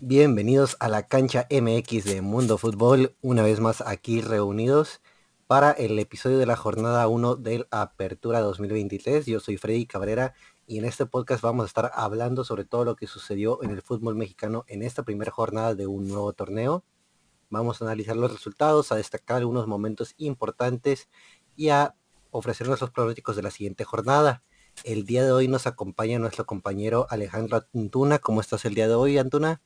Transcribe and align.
Bienvenidos 0.00 0.76
a 0.78 0.88
la 0.88 1.08
cancha 1.08 1.48
MX 1.50 2.04
de 2.04 2.22
Mundo 2.22 2.56
Fútbol, 2.56 3.16
una 3.20 3.42
vez 3.42 3.58
más 3.58 3.80
aquí 3.80 4.20
reunidos 4.20 5.00
para 5.48 5.72
el 5.72 5.98
episodio 5.98 6.38
de 6.38 6.46
la 6.46 6.54
jornada 6.54 7.08
1 7.08 7.34
del 7.34 7.66
Apertura 7.72 8.38
2023. 8.38 9.26
Yo 9.26 9.40
soy 9.40 9.56
Freddy 9.56 9.86
Cabrera 9.86 10.34
y 10.68 10.78
en 10.78 10.84
este 10.84 11.04
podcast 11.04 11.42
vamos 11.42 11.64
a 11.64 11.66
estar 11.66 11.90
hablando 11.94 12.44
sobre 12.44 12.64
todo 12.64 12.84
lo 12.84 12.94
que 12.94 13.08
sucedió 13.08 13.60
en 13.64 13.72
el 13.72 13.82
fútbol 13.82 14.14
mexicano 14.14 14.64
en 14.68 14.84
esta 14.84 15.02
primera 15.02 15.32
jornada 15.32 15.74
de 15.74 15.88
un 15.88 16.06
nuevo 16.06 16.32
torneo. 16.32 16.84
Vamos 17.50 17.82
a 17.82 17.86
analizar 17.86 18.16
los 18.16 18.32
resultados, 18.32 18.92
a 18.92 18.96
destacar 18.96 19.38
algunos 19.38 19.66
momentos 19.66 20.14
importantes 20.16 21.08
y 21.56 21.70
a 21.70 21.96
ofrecer 22.30 22.68
nuestros 22.68 22.92
pronósticos 22.92 23.34
de 23.34 23.42
la 23.42 23.50
siguiente 23.50 23.82
jornada. 23.82 24.44
El 24.84 25.06
día 25.06 25.24
de 25.24 25.32
hoy 25.32 25.48
nos 25.48 25.66
acompaña 25.66 26.20
nuestro 26.20 26.46
compañero 26.46 27.08
Alejandro 27.10 27.64
Antuna. 27.74 28.20
¿Cómo 28.20 28.40
estás 28.40 28.64
el 28.64 28.74
día 28.74 28.86
de 28.86 28.94
hoy, 28.94 29.18
Antuna? 29.18 29.60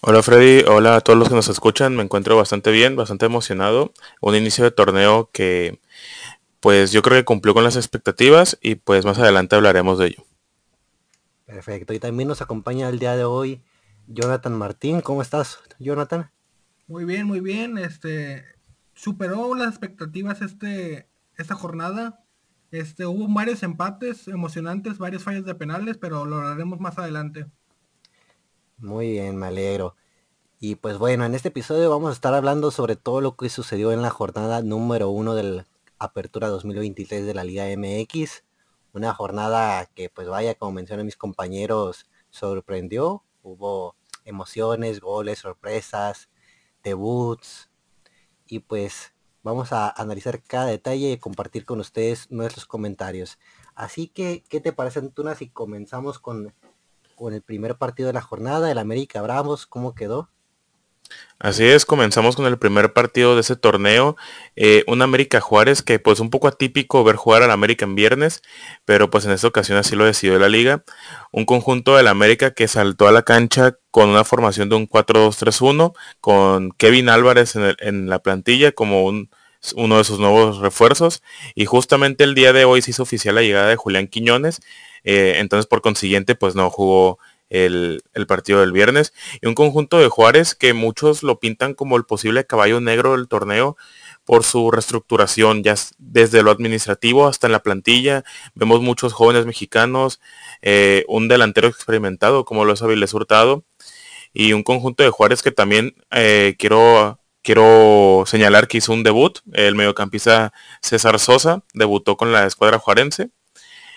Hola 0.00 0.22
Freddy, 0.22 0.64
hola 0.68 0.96
a 0.96 1.00
todos 1.00 1.18
los 1.18 1.28
que 1.28 1.34
nos 1.34 1.48
escuchan, 1.48 1.96
me 1.96 2.02
encuentro 2.02 2.36
bastante 2.36 2.70
bien, 2.70 2.94
bastante 2.94 3.26
emocionado. 3.26 3.92
Un 4.20 4.34
inicio 4.34 4.64
de 4.64 4.70
torneo 4.70 5.30
que 5.32 5.80
pues 6.60 6.92
yo 6.92 7.02
creo 7.02 7.18
que 7.18 7.24
cumplió 7.24 7.54
con 7.54 7.64
las 7.64 7.76
expectativas 7.76 8.58
y 8.60 8.74
pues 8.74 9.04
más 9.04 9.18
adelante 9.18 9.56
hablaremos 9.56 9.98
de 9.98 10.06
ello. 10.08 10.24
Perfecto, 11.46 11.92
y 11.92 11.98
también 11.98 12.28
nos 12.28 12.42
acompaña 12.42 12.88
el 12.88 12.98
día 12.98 13.16
de 13.16 13.24
hoy 13.24 13.62
Jonathan 14.06 14.56
Martín. 14.58 15.00
¿Cómo 15.00 15.22
estás, 15.22 15.58
Jonathan? 15.78 16.30
Muy 16.86 17.04
bien, 17.04 17.26
muy 17.26 17.40
bien. 17.40 17.78
Este 17.78 18.44
superó 18.94 19.54
las 19.54 19.68
expectativas 19.68 20.42
este 20.42 21.08
esta 21.36 21.54
jornada. 21.54 22.20
Este 22.70 23.06
hubo 23.06 23.26
varios 23.32 23.62
empates 23.62 24.28
emocionantes, 24.28 24.98
varios 24.98 25.22
fallos 25.22 25.44
de 25.44 25.54
penales, 25.54 25.96
pero 25.96 26.24
lo 26.24 26.36
hablaremos 26.36 26.80
más 26.80 26.98
adelante. 26.98 27.46
Muy 28.78 29.12
bien, 29.12 29.36
me 29.36 29.46
alegro. 29.46 29.94
Y 30.58 30.74
pues 30.76 30.98
bueno, 30.98 31.24
en 31.24 31.34
este 31.34 31.48
episodio 31.48 31.90
vamos 31.90 32.10
a 32.10 32.12
estar 32.12 32.34
hablando 32.34 32.70
sobre 32.70 32.96
todo 32.96 33.20
lo 33.20 33.36
que 33.36 33.48
sucedió 33.48 33.92
en 33.92 34.02
la 34.02 34.10
jornada 34.10 34.62
número 34.62 35.10
uno 35.10 35.34
del 35.34 35.64
Apertura 35.98 36.48
2023 36.48 37.24
de 37.24 37.34
la 37.34 37.44
Liga 37.44 37.66
MX. 37.76 38.44
Una 38.92 39.14
jornada 39.14 39.86
que 39.94 40.10
pues 40.10 40.28
vaya, 40.28 40.56
como 40.56 40.72
mencionan 40.72 41.06
mis 41.06 41.16
compañeros, 41.16 42.06
sorprendió. 42.30 43.22
Hubo 43.42 43.94
emociones, 44.24 45.00
goles, 45.00 45.38
sorpresas, 45.38 46.28
debuts. 46.82 47.70
Y 48.46 48.58
pues 48.58 49.14
vamos 49.44 49.72
a 49.72 49.88
analizar 49.88 50.42
cada 50.42 50.66
detalle 50.66 51.12
y 51.12 51.18
compartir 51.18 51.64
con 51.64 51.78
ustedes 51.78 52.30
nuestros 52.32 52.66
comentarios. 52.66 53.38
Así 53.76 54.08
que, 54.08 54.42
¿qué 54.48 54.60
te 54.60 54.72
parece, 54.72 54.98
Antuna, 54.98 55.36
si 55.36 55.48
comenzamos 55.48 56.18
con 56.18 56.52
con 57.14 57.34
el 57.34 57.42
primer 57.42 57.76
partido 57.76 58.08
de 58.08 58.12
la 58.14 58.22
jornada, 58.22 58.70
el 58.70 58.78
América 58.78 59.22
Bravos, 59.22 59.66
¿cómo 59.66 59.94
quedó? 59.94 60.28
Así 61.38 61.64
es, 61.64 61.84
comenzamos 61.84 62.36
con 62.36 62.46
el 62.46 62.58
primer 62.58 62.92
partido 62.94 63.34
de 63.34 63.42
ese 63.42 63.56
torneo, 63.56 64.16
eh, 64.56 64.82
un 64.86 65.02
América 65.02 65.40
Juárez 65.40 65.82
que 65.82 65.98
pues 65.98 66.20
un 66.20 66.30
poco 66.30 66.48
atípico 66.48 67.04
ver 67.04 67.16
jugar 67.16 67.42
al 67.42 67.50
América 67.50 67.84
en 67.84 67.94
viernes, 67.96 68.40
pero 68.84 69.10
pues 69.10 69.26
en 69.26 69.32
esta 69.32 69.48
ocasión 69.48 69.76
así 69.76 69.94
lo 69.94 70.06
decidió 70.06 70.38
la 70.38 70.48
liga. 70.48 70.84
Un 71.32 71.44
conjunto 71.44 71.96
del 71.96 72.08
América 72.08 72.52
que 72.52 72.68
saltó 72.68 73.08
a 73.08 73.12
la 73.12 73.22
cancha 73.22 73.76
con 73.90 74.08
una 74.08 74.24
formación 74.24 74.70
de 74.70 74.76
un 74.76 74.88
4-2-3-1, 74.88 75.92
con 76.20 76.70
Kevin 76.72 77.08
Álvarez 77.10 77.56
en, 77.56 78.08
la 78.08 78.20
plantilla 78.20 78.72
como 78.72 79.04
un, 79.04 79.28
uno 79.76 79.98
de 79.98 80.04
sus 80.04 80.18
nuevos 80.18 80.58
refuerzos, 80.58 81.22
y 81.54 81.66
justamente 81.66 82.24
el 82.24 82.34
día 82.34 82.52
de 82.54 82.64
hoy 82.64 82.80
se 82.80 82.92
hizo 82.92 83.02
oficial 83.02 83.34
la 83.34 83.42
llegada 83.42 83.68
de 83.68 83.76
Julián 83.76 84.06
Quiñones, 84.06 84.62
eh, 85.04 85.34
entonces, 85.36 85.66
por 85.66 85.82
consiguiente, 85.82 86.34
pues 86.34 86.54
no 86.54 86.70
jugó 86.70 87.18
el, 87.50 88.02
partido 88.26 88.60
del 88.60 88.72
viernes. 88.72 89.12
Y 89.40 89.46
un 89.46 89.54
conjunto 89.54 89.98
de 89.98 90.08
Juárez 90.08 90.54
que 90.54 90.74
muchos 90.74 91.22
lo 91.22 91.38
pintan 91.38 91.74
como 91.74 91.96
el 91.96 92.04
posible 92.04 92.46
caballo 92.46 92.80
negro 92.80 93.16
del 93.16 93.28
torneo 93.28 93.76
por 94.24 94.42
su 94.44 94.70
reestructuración, 94.70 95.62
ya 95.62 95.74
desde 95.98 96.42
lo 96.42 96.50
administrativo 96.50 97.26
hasta 97.26 97.46
en 97.46 97.52
la 97.52 97.62
plantilla. 97.62 98.24
Vemos 98.54 98.80
muchos 98.80 99.12
jóvenes 99.12 99.46
mexicanos, 99.46 100.20
eh, 100.62 101.04
un 101.08 101.28
delantero 101.28 101.68
experimentado 101.68 102.44
como 102.44 102.64
lo 102.64 102.72
es 102.72 103.14
Hurtado, 103.14 103.64
y 104.32 104.52
un 104.52 104.62
conjunto 104.62 105.02
de 105.04 105.10
Juárez 105.10 105.42
que 105.42 105.52
también 105.52 105.94
eh, 106.10 106.56
quiero, 106.58 107.20
quiero 107.42 108.24
señalar 108.26 108.66
que 108.66 108.78
hizo 108.78 108.92
un 108.92 109.02
debut. 109.04 109.38
El 109.52 109.74
mediocampista 109.76 110.52
César 110.82 111.20
Sosa 111.20 111.62
debutó 111.74 112.16
con 112.16 112.32
la 112.32 112.46
escuadra 112.46 112.78
juarense. 112.78 113.30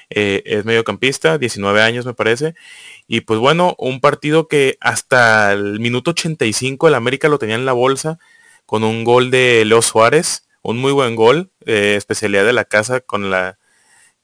Eh, 0.09 0.43
es 0.45 0.65
mediocampista, 0.65 1.37
19 1.37 1.81
años 1.81 2.05
me 2.05 2.13
parece. 2.13 2.55
Y 3.07 3.21
pues 3.21 3.39
bueno, 3.39 3.75
un 3.77 3.99
partido 3.99 4.47
que 4.47 4.77
hasta 4.81 5.51
el 5.53 5.79
minuto 5.79 6.11
85 6.11 6.87
el 6.87 6.95
América 6.95 7.29
lo 7.29 7.39
tenía 7.39 7.55
en 7.55 7.65
la 7.65 7.73
bolsa 7.73 8.19
con 8.65 8.83
un 8.83 9.03
gol 9.03 9.31
de 9.31 9.63
Leo 9.65 9.81
Suárez, 9.81 10.47
un 10.61 10.77
muy 10.77 10.91
buen 10.91 11.15
gol, 11.15 11.51
eh, 11.65 11.95
especialidad 11.97 12.45
de 12.45 12.53
la 12.53 12.65
casa 12.65 12.99
con 12.99 13.29
la 13.31 13.57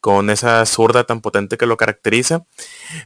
con 0.03 0.29
esa 0.29 0.65
zurda 0.65 1.05
tan 1.05 1.21
potente 1.21 1.55
que 1.55 1.65
lo 1.65 1.77
caracteriza. 1.77 2.45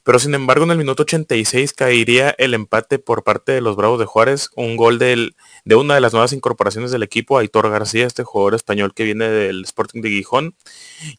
Pero 0.04 0.18
sin 0.18 0.34
embargo, 0.34 0.64
en 0.66 0.72
el 0.72 0.80
minuto 0.80 1.04
86 1.04 1.74
caería 1.74 2.32
el 2.40 2.56
empate 2.56 2.98
por 2.98 3.24
parte 3.24 3.52
de 3.52 3.62
los 3.62 3.76
Bravos 3.76 4.00
de 4.00 4.06
Juárez, 4.06 4.50
un 4.56 4.78
gol 4.78 4.98
de 4.98 5.32
una 5.76 5.94
de 5.94 6.02
las 6.02 6.14
nuevas 6.14 6.34
incorporaciones 6.34 6.90
del 6.90 7.04
equipo, 7.04 7.38
Aitor 7.38 7.70
García, 7.70 8.08
este 8.08 8.24
jugador 8.24 8.56
español 8.56 8.96
que 8.96 9.04
viene 9.04 9.30
del 9.30 9.64
Sporting 9.66 10.02
de 10.02 10.10
Gijón. 10.10 10.56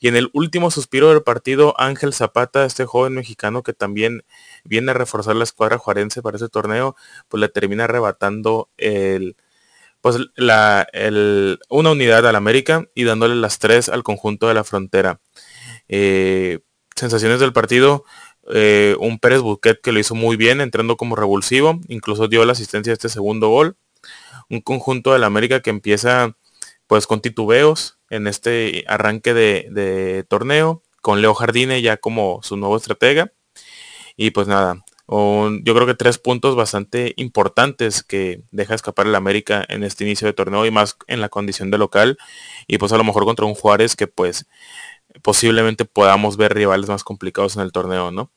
Y 0.00 0.08
en 0.08 0.16
el 0.16 0.30
último 0.32 0.72
suspiro 0.72 1.10
del 1.10 1.22
partido, 1.22 1.80
Ángel 1.80 2.12
Zapata, 2.12 2.64
este 2.64 2.84
joven 2.84 3.14
mexicano 3.14 3.62
que 3.62 3.72
también 3.72 4.24
viene 4.64 4.90
a 4.90 4.94
reforzar 4.94 5.36
la 5.36 5.44
escuadra 5.44 5.78
juarense 5.78 6.22
para 6.22 6.38
ese 6.38 6.48
torneo, 6.48 6.96
pues 7.28 7.40
le 7.40 7.48
termina 7.48 7.84
arrebatando 7.84 8.68
el, 8.78 9.36
pues 10.00 10.16
la, 10.34 10.88
una 11.68 11.90
unidad 11.92 12.26
al 12.26 12.34
América 12.34 12.88
y 12.96 13.04
dándole 13.04 13.36
las 13.36 13.60
tres 13.60 13.88
al 13.88 14.02
conjunto 14.02 14.48
de 14.48 14.54
la 14.54 14.64
frontera. 14.64 15.20
Eh, 15.88 16.60
sensaciones 16.94 17.40
del 17.40 17.52
partido, 17.52 18.04
eh, 18.52 18.96
un 19.00 19.18
Pérez 19.18 19.40
Busquet 19.40 19.80
que 19.80 19.92
lo 19.92 19.98
hizo 19.98 20.14
muy 20.14 20.36
bien, 20.36 20.60
entrando 20.60 20.96
como 20.96 21.16
revulsivo, 21.16 21.80
incluso 21.88 22.28
dio 22.28 22.44
la 22.44 22.52
asistencia 22.52 22.92
a 22.92 22.94
este 22.94 23.08
segundo 23.08 23.48
gol. 23.48 23.76
Un 24.48 24.60
conjunto 24.60 25.12
del 25.12 25.24
América 25.24 25.60
que 25.60 25.70
empieza 25.70 26.36
pues 26.86 27.06
con 27.06 27.20
titubeos 27.20 27.98
en 28.10 28.26
este 28.26 28.84
arranque 28.88 29.34
de, 29.34 30.24
torneo, 30.28 30.82
con 31.02 31.20
Leo 31.20 31.34
Jardine 31.34 31.82
ya 31.82 31.98
como 31.98 32.40
su 32.42 32.56
nuevo 32.56 32.76
estratega. 32.76 33.32
Y 34.16 34.30
pues 34.30 34.48
nada, 34.48 34.84
yo 35.06 35.74
creo 35.74 35.86
que 35.86 35.94
tres 35.94 36.18
puntos 36.18 36.56
bastante 36.56 37.12
importantes 37.16 38.02
que 38.02 38.42
deja 38.50 38.74
escapar 38.74 39.06
el 39.06 39.14
América 39.14 39.64
en 39.68 39.84
este 39.84 40.04
inicio 40.04 40.26
de 40.26 40.32
torneo 40.32 40.66
y 40.66 40.70
más 40.70 40.96
en 41.06 41.20
la 41.20 41.28
condición 41.28 41.70
de 41.70 41.78
local. 41.78 42.18
Y 42.66 42.78
pues 42.78 42.92
a 42.92 42.96
lo 42.96 43.04
mejor 43.04 43.24
contra 43.24 43.46
un 43.46 43.54
Juárez 43.54 43.94
que 43.94 44.06
pues 44.06 44.46
posiblemente 45.22 45.84
podamos 45.84 46.36
ver 46.36 46.54
rivales 46.54 46.88
más 46.88 47.04
complicados 47.04 47.56
en 47.56 47.62
el 47.62 47.72
torneo, 47.72 48.10
¿no? 48.10 48.32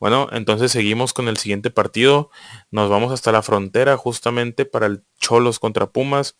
Bueno, 0.00 0.28
entonces 0.32 0.72
seguimos 0.72 1.12
con 1.12 1.28
el 1.28 1.36
siguiente 1.36 1.70
partido. 1.70 2.30
Nos 2.70 2.88
vamos 2.88 3.12
hasta 3.12 3.32
la 3.32 3.42
frontera 3.42 3.98
justamente 3.98 4.64
para 4.64 4.86
el 4.86 5.04
Cholos 5.20 5.58
contra 5.58 5.90
Pumas. 5.92 6.36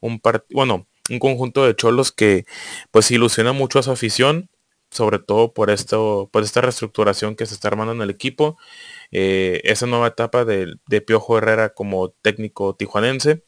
Un 0.00 0.20
bueno, 0.50 0.88
un 1.08 1.18
conjunto 1.20 1.64
de 1.64 1.76
Cholos 1.76 2.10
que 2.10 2.46
pues 2.90 3.10
ilusiona 3.12 3.52
mucho 3.52 3.78
a 3.78 3.84
su 3.84 3.92
afición, 3.92 4.50
sobre 4.90 5.20
todo 5.20 5.54
por 5.54 5.70
esto, 5.70 6.28
por 6.32 6.42
esta 6.42 6.60
reestructuración 6.62 7.36
que 7.36 7.46
se 7.46 7.54
está 7.54 7.68
armando 7.68 7.92
en 7.92 8.02
el 8.02 8.10
equipo. 8.10 8.58
Eh, 9.12 9.60
esa 9.64 9.86
nueva 9.86 10.08
etapa 10.08 10.44
de, 10.44 10.74
de, 10.88 11.00
Piojo 11.00 11.38
Herrera 11.38 11.74
como 11.74 12.10
técnico 12.22 12.74
tijuanense 12.74 13.44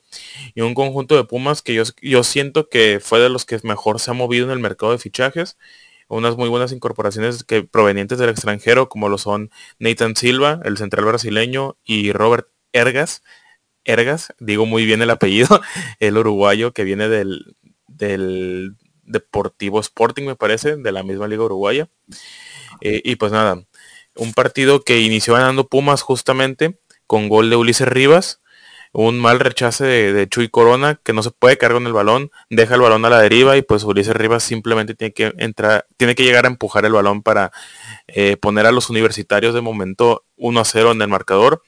y 0.54 0.60
un 0.60 0.74
conjunto 0.74 1.16
de 1.16 1.24
Pumas 1.24 1.62
que 1.62 1.74
yo, 1.74 1.82
yo 2.02 2.24
siento 2.24 2.68
que 2.68 3.00
fue 3.02 3.20
de 3.20 3.28
los 3.28 3.44
que 3.44 3.58
mejor 3.62 4.00
se 4.00 4.10
ha 4.10 4.14
movido 4.14 4.46
en 4.46 4.52
el 4.52 4.58
mercado 4.58 4.92
de 4.92 4.98
fichajes 4.98 5.56
unas 6.08 6.36
muy 6.36 6.48
buenas 6.48 6.72
incorporaciones 6.72 7.44
que 7.44 7.62
provenientes 7.62 8.18
del 8.18 8.30
extranjero 8.30 8.88
como 8.88 9.08
lo 9.08 9.18
son 9.18 9.50
Nathan 9.78 10.16
Silva, 10.16 10.60
el 10.64 10.78
central 10.78 11.04
brasileño 11.04 11.76
y 11.84 12.12
Robert 12.12 12.48
Ergas, 12.72 13.22
Ergas, 13.84 14.34
digo 14.38 14.66
muy 14.66 14.84
bien 14.84 15.02
el 15.02 15.10
apellido, 15.10 15.60
el 16.00 16.16
uruguayo 16.16 16.72
que 16.72 16.84
viene 16.84 17.08
del, 17.08 17.56
del 17.86 18.76
Deportivo 19.02 19.80
Sporting 19.80 20.24
me 20.24 20.36
parece, 20.36 20.76
de 20.76 20.92
la 20.92 21.02
misma 21.02 21.28
liga 21.28 21.44
uruguaya. 21.44 21.88
Eh, 22.80 23.00
y 23.04 23.16
pues 23.16 23.32
nada, 23.32 23.64
un 24.14 24.32
partido 24.32 24.82
que 24.82 25.00
inició 25.00 25.34
ganando 25.34 25.68
Pumas 25.68 26.02
justamente 26.02 26.78
con 27.06 27.28
gol 27.28 27.48
de 27.50 27.56
Ulises 27.56 27.88
Rivas, 27.88 28.40
un 28.92 29.18
mal 29.18 29.40
rechace 29.40 29.84
de, 29.84 30.28
Chuy 30.28 30.48
Corona 30.48 30.98
que 31.02 31.12
no 31.12 31.22
se 31.22 31.30
puede 31.30 31.58
cargar 31.58 31.76
con 31.76 31.86
el 31.86 31.92
balón, 31.92 32.30
deja 32.50 32.74
el 32.74 32.80
balón 32.80 33.04
a 33.04 33.10
la 33.10 33.20
deriva 33.20 33.56
y 33.56 33.62
pues 33.62 33.84
Ulises 33.84 34.16
Rivas 34.16 34.42
simplemente 34.42 34.94
tiene 34.94 35.12
que 35.12 35.32
entrar, 35.38 35.86
tiene 35.96 36.14
que 36.14 36.24
llegar 36.24 36.44
a 36.44 36.48
empujar 36.48 36.84
el 36.84 36.92
balón 36.92 37.22
para 37.22 37.52
eh, 38.08 38.36
poner 38.36 38.66
a 38.66 38.72
los 38.72 38.90
universitarios 38.90 39.54
de 39.54 39.60
momento 39.60 40.24
1 40.36 40.60
a 40.60 40.64
0 40.64 40.92
en 40.92 41.02
el 41.02 41.08
marcador. 41.08 41.62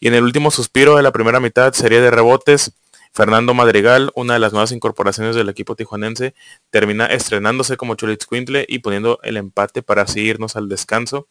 Y 0.00 0.08
en 0.08 0.14
el 0.14 0.24
último 0.24 0.50
suspiro 0.50 0.96
de 0.96 1.02
la 1.02 1.12
primera 1.12 1.38
mitad, 1.38 1.72
serie 1.74 2.00
de 2.00 2.10
rebotes, 2.10 2.72
Fernando 3.14 3.54
Madrigal, 3.54 4.10
una 4.16 4.34
de 4.34 4.40
las 4.40 4.52
nuevas 4.52 4.72
incorporaciones 4.72 5.36
del 5.36 5.48
equipo 5.48 5.76
tijuanense, 5.76 6.34
termina 6.70 7.06
estrenándose 7.06 7.76
como 7.76 7.94
Quintle 7.96 8.66
y 8.68 8.80
poniendo 8.80 9.20
el 9.22 9.36
empate 9.36 9.82
para 9.82 10.02
así 10.02 10.20
irnos 10.20 10.56
al 10.56 10.68
descanso. 10.68 11.28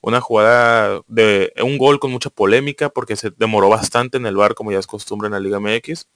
Una 0.00 0.20
jugada 0.20 1.00
de 1.08 1.52
un 1.60 1.76
gol 1.76 1.98
con 1.98 2.12
mucha 2.12 2.30
polémica 2.30 2.88
porque 2.88 3.16
se 3.16 3.30
demoró 3.36 3.68
bastante 3.68 4.16
en 4.16 4.26
el 4.26 4.36
bar 4.36 4.54
como 4.54 4.70
ya 4.70 4.78
es 4.78 4.86
costumbre 4.86 5.26
en 5.26 5.32
la 5.32 5.40
Liga 5.40 5.58
MX 5.58 6.06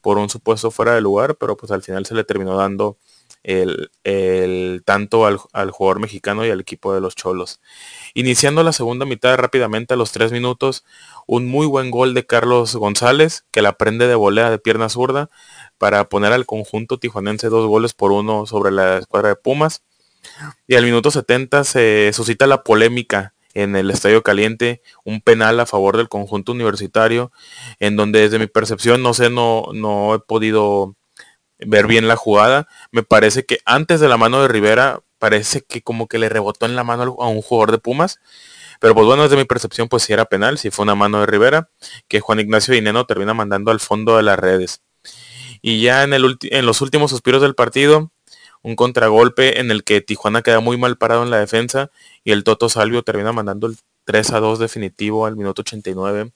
por 0.00 0.18
un 0.18 0.28
supuesto 0.28 0.70
fuera 0.70 0.94
de 0.94 1.00
lugar, 1.00 1.36
pero 1.36 1.56
pues 1.56 1.72
al 1.72 1.82
final 1.82 2.06
se 2.06 2.14
le 2.14 2.24
terminó 2.24 2.56
dando 2.56 2.96
el, 3.42 4.82
tanto 4.84 5.26
al, 5.26 5.70
jugador 5.70 6.00
mexicano 6.00 6.44
y 6.44 6.50
al 6.50 6.60
equipo 6.60 6.94
de 6.94 7.00
los 7.00 7.14
Cholos. 7.14 7.60
Iniciando 8.16 8.62
la 8.62 8.72
segunda 8.72 9.04
mitad 9.04 9.36
rápidamente 9.36 9.92
a 9.92 9.96
los 9.98 10.10
tres 10.10 10.32
minutos, 10.32 10.86
un 11.26 11.44
muy 11.44 11.66
buen 11.66 11.90
gol 11.90 12.14
de 12.14 12.24
Carlos 12.24 12.74
González, 12.74 13.44
que 13.50 13.60
la 13.60 13.74
prende 13.74 14.06
de 14.08 14.14
volea 14.14 14.48
de 14.48 14.58
pierna 14.58 14.88
zurda 14.88 15.28
para 15.76 16.08
poner 16.08 16.32
al 16.32 16.46
conjunto 16.46 16.98
tijuanense 16.98 17.50
dos 17.50 17.66
goles 17.66 17.92
por 17.92 18.12
uno 18.12 18.46
sobre 18.46 18.70
la 18.70 18.96
escuadra 18.96 19.28
de 19.28 19.36
Pumas. 19.36 19.82
Y 20.66 20.76
al 20.76 20.84
minuto 20.84 21.10
70 21.10 21.64
se 21.64 22.10
suscita 22.14 22.46
la 22.46 22.62
polémica 22.64 23.34
en 23.52 23.76
el 23.76 23.90
Estadio 23.90 24.22
Caliente, 24.22 24.80
un 25.04 25.20
penal 25.20 25.60
a 25.60 25.66
favor 25.66 25.98
del 25.98 26.08
conjunto 26.08 26.52
universitario, 26.52 27.32
en 27.80 27.96
donde 27.96 28.20
desde 28.20 28.38
mi 28.38 28.46
percepción, 28.46 29.02
no 29.02 29.12
sé, 29.12 29.28
no, 29.28 29.66
no 29.74 30.14
he 30.14 30.20
podido 30.20 30.96
ver 31.58 31.86
bien 31.86 32.08
la 32.08 32.16
jugada. 32.16 32.66
Me 32.92 33.02
parece 33.02 33.44
que 33.44 33.58
antes 33.66 34.00
de 34.00 34.08
la 34.08 34.16
mano 34.16 34.40
de 34.40 34.48
Rivera, 34.48 35.02
parece 35.18 35.62
que 35.62 35.82
como 35.82 36.06
que 36.08 36.18
le 36.18 36.28
rebotó 36.28 36.66
en 36.66 36.76
la 36.76 36.84
mano 36.84 37.16
a 37.20 37.28
un 37.28 37.42
jugador 37.42 37.72
de 37.72 37.78
Pumas. 37.78 38.20
Pero 38.80 38.94
pues 38.94 39.06
bueno, 39.06 39.22
desde 39.22 39.36
mi 39.36 39.44
percepción, 39.44 39.88
pues 39.88 40.02
si 40.02 40.12
era 40.12 40.26
penal, 40.26 40.58
si 40.58 40.70
fue 40.70 40.82
una 40.84 40.94
mano 40.94 41.20
de 41.20 41.26
Rivera, 41.26 41.70
que 42.08 42.20
Juan 42.20 42.40
Ignacio 42.40 42.74
Dineno 42.74 43.06
termina 43.06 43.34
mandando 43.34 43.70
al 43.70 43.80
fondo 43.80 44.16
de 44.16 44.22
las 44.22 44.38
redes. 44.38 44.82
Y 45.62 45.80
ya 45.82 46.02
en, 46.02 46.12
el 46.12 46.36
en 46.42 46.66
los 46.66 46.80
últimos 46.82 47.10
suspiros 47.10 47.42
del 47.42 47.54
partido, 47.54 48.12
un 48.62 48.76
contragolpe 48.76 49.60
en 49.60 49.70
el 49.70 49.84
que 49.84 50.00
Tijuana 50.00 50.42
queda 50.42 50.60
muy 50.60 50.76
mal 50.76 50.98
parado 50.98 51.22
en 51.22 51.30
la 51.30 51.38
defensa 51.38 51.90
y 52.24 52.32
el 52.32 52.44
Toto 52.44 52.68
Salvio 52.68 53.02
termina 53.02 53.32
mandando 53.32 53.66
el 53.66 53.76
3 54.04 54.32
a 54.32 54.40
2 54.40 54.58
definitivo 54.58 55.26
al 55.26 55.36
minuto 55.36 55.62
89. 55.62 56.32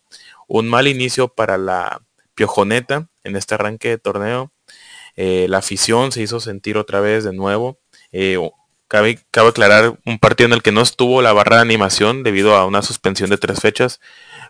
Un 0.49 0.69
mal 0.69 0.87
inicio 0.88 1.29
para 1.29 1.59
la 1.59 2.03
Piojoneta 2.35 3.09
en 3.25 3.37
este 3.37 3.55
arranque 3.55 3.88
de 3.91 3.99
torneo. 3.99 4.53
Eh, 5.17 5.47
la 5.49 5.59
afición 5.59 6.12
se 6.12 6.23
hizo 6.23 6.41
sentir 6.41 6.79
otra 6.79 7.00
vez 7.00 7.25
de 7.25 7.32
nuevo. 7.32 7.79
Eh, 8.12 8.38
cabe, 8.91 9.21
aclarar 9.33 9.97
un 10.05 10.19
partido 10.19 10.49
en 10.49 10.53
el 10.53 10.63
que 10.63 10.73
no 10.73 10.83
estuvo 10.83 11.23
la 11.23 11.33
barra 11.33 11.57
de 11.57 11.63
animación 11.63 12.25
debido 12.25 12.57
a 12.57 12.67
una 12.67 12.83
suspensión 12.83 13.31
de 13.31 13.39
tres 13.39 13.61
fechas 13.61 14.01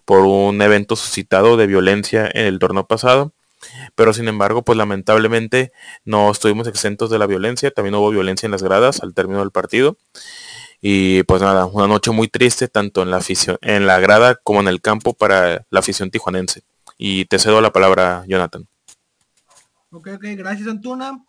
por 0.06 0.20
un 0.20 0.60
evento 0.62 0.96
suscitado 0.96 1.58
de 1.58 1.66
violencia 1.66 2.28
en 2.32 2.46
el 2.46 2.58
torneo 2.58 2.86
pasado. 2.86 3.32
Pero 3.94 4.14
sin 4.14 4.26
embargo, 4.28 4.62
pues 4.62 4.78
lamentablemente 4.78 5.72
no 6.06 6.30
estuvimos 6.30 6.66
exentos 6.66 7.10
de 7.10 7.18
la 7.18 7.26
violencia. 7.26 7.70
También 7.70 7.94
hubo 7.94 8.08
violencia 8.08 8.46
en 8.46 8.52
las 8.52 8.62
gradas 8.62 9.02
al 9.02 9.12
término 9.12 9.40
del 9.40 9.50
partido. 9.50 9.98
Y 10.80 11.22
pues 11.24 11.42
nada, 11.42 11.66
una 11.66 11.86
noche 11.86 12.10
muy 12.10 12.28
triste 12.28 12.66
tanto 12.66 13.02
en 13.02 13.10
la 13.10 13.18
afición, 13.18 13.58
en 13.60 13.86
la 13.86 14.00
grada 14.00 14.36
como 14.36 14.60
en 14.60 14.68
el 14.68 14.80
campo 14.80 15.12
para 15.12 15.66
la 15.68 15.80
afición 15.80 16.10
tijuanense. 16.10 16.62
Y 16.96 17.26
te 17.26 17.38
cedo 17.38 17.60
la 17.60 17.72
palabra, 17.72 18.24
Jonathan. 18.26 18.66
Ok, 19.90 20.08
ok, 20.14 20.24
gracias 20.38 20.66
Antuna. 20.66 21.22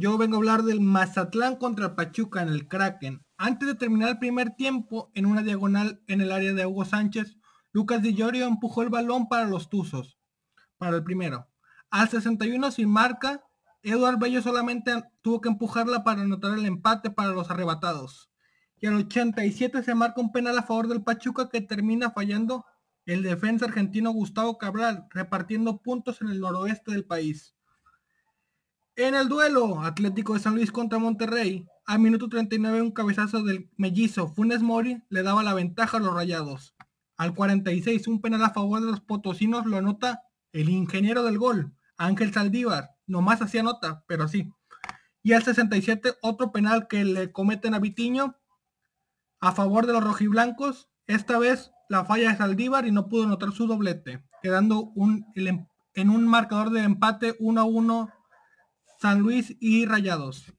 Yo 0.00 0.16
vengo 0.16 0.36
a 0.36 0.38
hablar 0.38 0.62
del 0.62 0.80
Mazatlán 0.80 1.56
contra 1.56 1.94
Pachuca 1.94 2.40
en 2.40 2.48
el 2.48 2.68
Kraken. 2.68 3.22
Antes 3.36 3.68
de 3.68 3.74
terminar 3.74 4.08
el 4.08 4.18
primer 4.18 4.56
tiempo, 4.56 5.10
en 5.12 5.26
una 5.26 5.42
diagonal 5.42 6.02
en 6.06 6.22
el 6.22 6.32
área 6.32 6.54
de 6.54 6.64
Hugo 6.64 6.86
Sánchez, 6.86 7.36
Lucas 7.70 8.00
Di 8.00 8.14
Llorio 8.14 8.46
empujó 8.46 8.80
el 8.80 8.88
balón 8.88 9.28
para 9.28 9.44
los 9.44 9.68
Tuzos, 9.68 10.18
para 10.78 10.96
el 10.96 11.04
primero. 11.04 11.50
Al 11.90 12.08
61 12.08 12.70
sin 12.70 12.88
marca, 12.88 13.44
Eduard 13.82 14.18
Bello 14.18 14.40
solamente 14.40 14.90
tuvo 15.20 15.42
que 15.42 15.50
empujarla 15.50 16.02
para 16.02 16.22
anotar 16.22 16.56
el 16.58 16.64
empate 16.64 17.10
para 17.10 17.32
los 17.32 17.50
arrebatados. 17.50 18.30
Y 18.78 18.86
al 18.86 18.94
87 18.94 19.82
se 19.82 19.94
marca 19.94 20.22
un 20.22 20.32
penal 20.32 20.56
a 20.56 20.62
favor 20.62 20.88
del 20.88 21.04
Pachuca 21.04 21.50
que 21.50 21.60
termina 21.60 22.10
fallando 22.10 22.64
el 23.04 23.22
defensa 23.22 23.66
argentino 23.66 24.12
Gustavo 24.12 24.56
Cabral, 24.56 25.08
repartiendo 25.10 25.82
puntos 25.82 26.22
en 26.22 26.28
el 26.28 26.40
noroeste 26.40 26.90
del 26.90 27.04
país. 27.04 27.54
En 28.96 29.14
el 29.14 29.28
duelo 29.28 29.80
Atlético 29.80 30.34
de 30.34 30.40
San 30.40 30.56
Luis 30.56 30.72
contra 30.72 30.98
Monterrey, 30.98 31.66
a 31.86 31.96
minuto 31.96 32.28
39 32.28 32.82
un 32.82 32.90
cabezazo 32.90 33.42
del 33.42 33.70
mellizo 33.76 34.28
Funes 34.28 34.62
Mori 34.62 35.02
le 35.08 35.22
daba 35.22 35.42
la 35.42 35.54
ventaja 35.54 35.96
a 35.96 36.00
los 36.00 36.12
rayados. 36.12 36.74
Al 37.16 37.34
46 37.34 38.08
un 38.08 38.20
penal 38.20 38.44
a 38.44 38.50
favor 38.50 38.80
de 38.80 38.90
los 38.90 39.00
potosinos 39.00 39.64
lo 39.64 39.76
anota 39.76 40.22
el 40.52 40.68
ingeniero 40.68 41.22
del 41.22 41.38
gol, 41.38 41.72
Ángel 41.96 42.32
Saldívar. 42.32 42.90
Nomás 43.06 43.40
hacía 43.40 43.62
nota, 43.62 44.04
pero 44.08 44.26
sí. 44.26 44.52
Y 45.22 45.34
al 45.34 45.44
67 45.44 46.14
otro 46.20 46.50
penal 46.50 46.88
que 46.88 47.04
le 47.04 47.30
cometen 47.30 47.74
a 47.74 47.78
Vitiño 47.78 48.36
a 49.40 49.52
favor 49.52 49.86
de 49.86 49.92
los 49.92 50.02
rojiblancos. 50.02 50.90
Esta 51.06 51.38
vez 51.38 51.70
la 51.88 52.04
falla 52.04 52.30
de 52.30 52.38
Saldívar 52.38 52.86
y 52.86 52.90
no 52.90 53.08
pudo 53.08 53.24
anotar 53.24 53.52
su 53.52 53.66
doblete, 53.66 54.24
quedando 54.42 54.92
em, 55.36 55.66
en 55.94 56.10
un 56.10 56.26
marcador 56.26 56.70
de 56.70 56.82
empate 56.82 57.36
1 57.38 57.60
a 57.60 57.64
1 57.64 58.19
San 59.00 59.20
Luis 59.20 59.56
y 59.60 59.86
Rayados. 59.86 60.52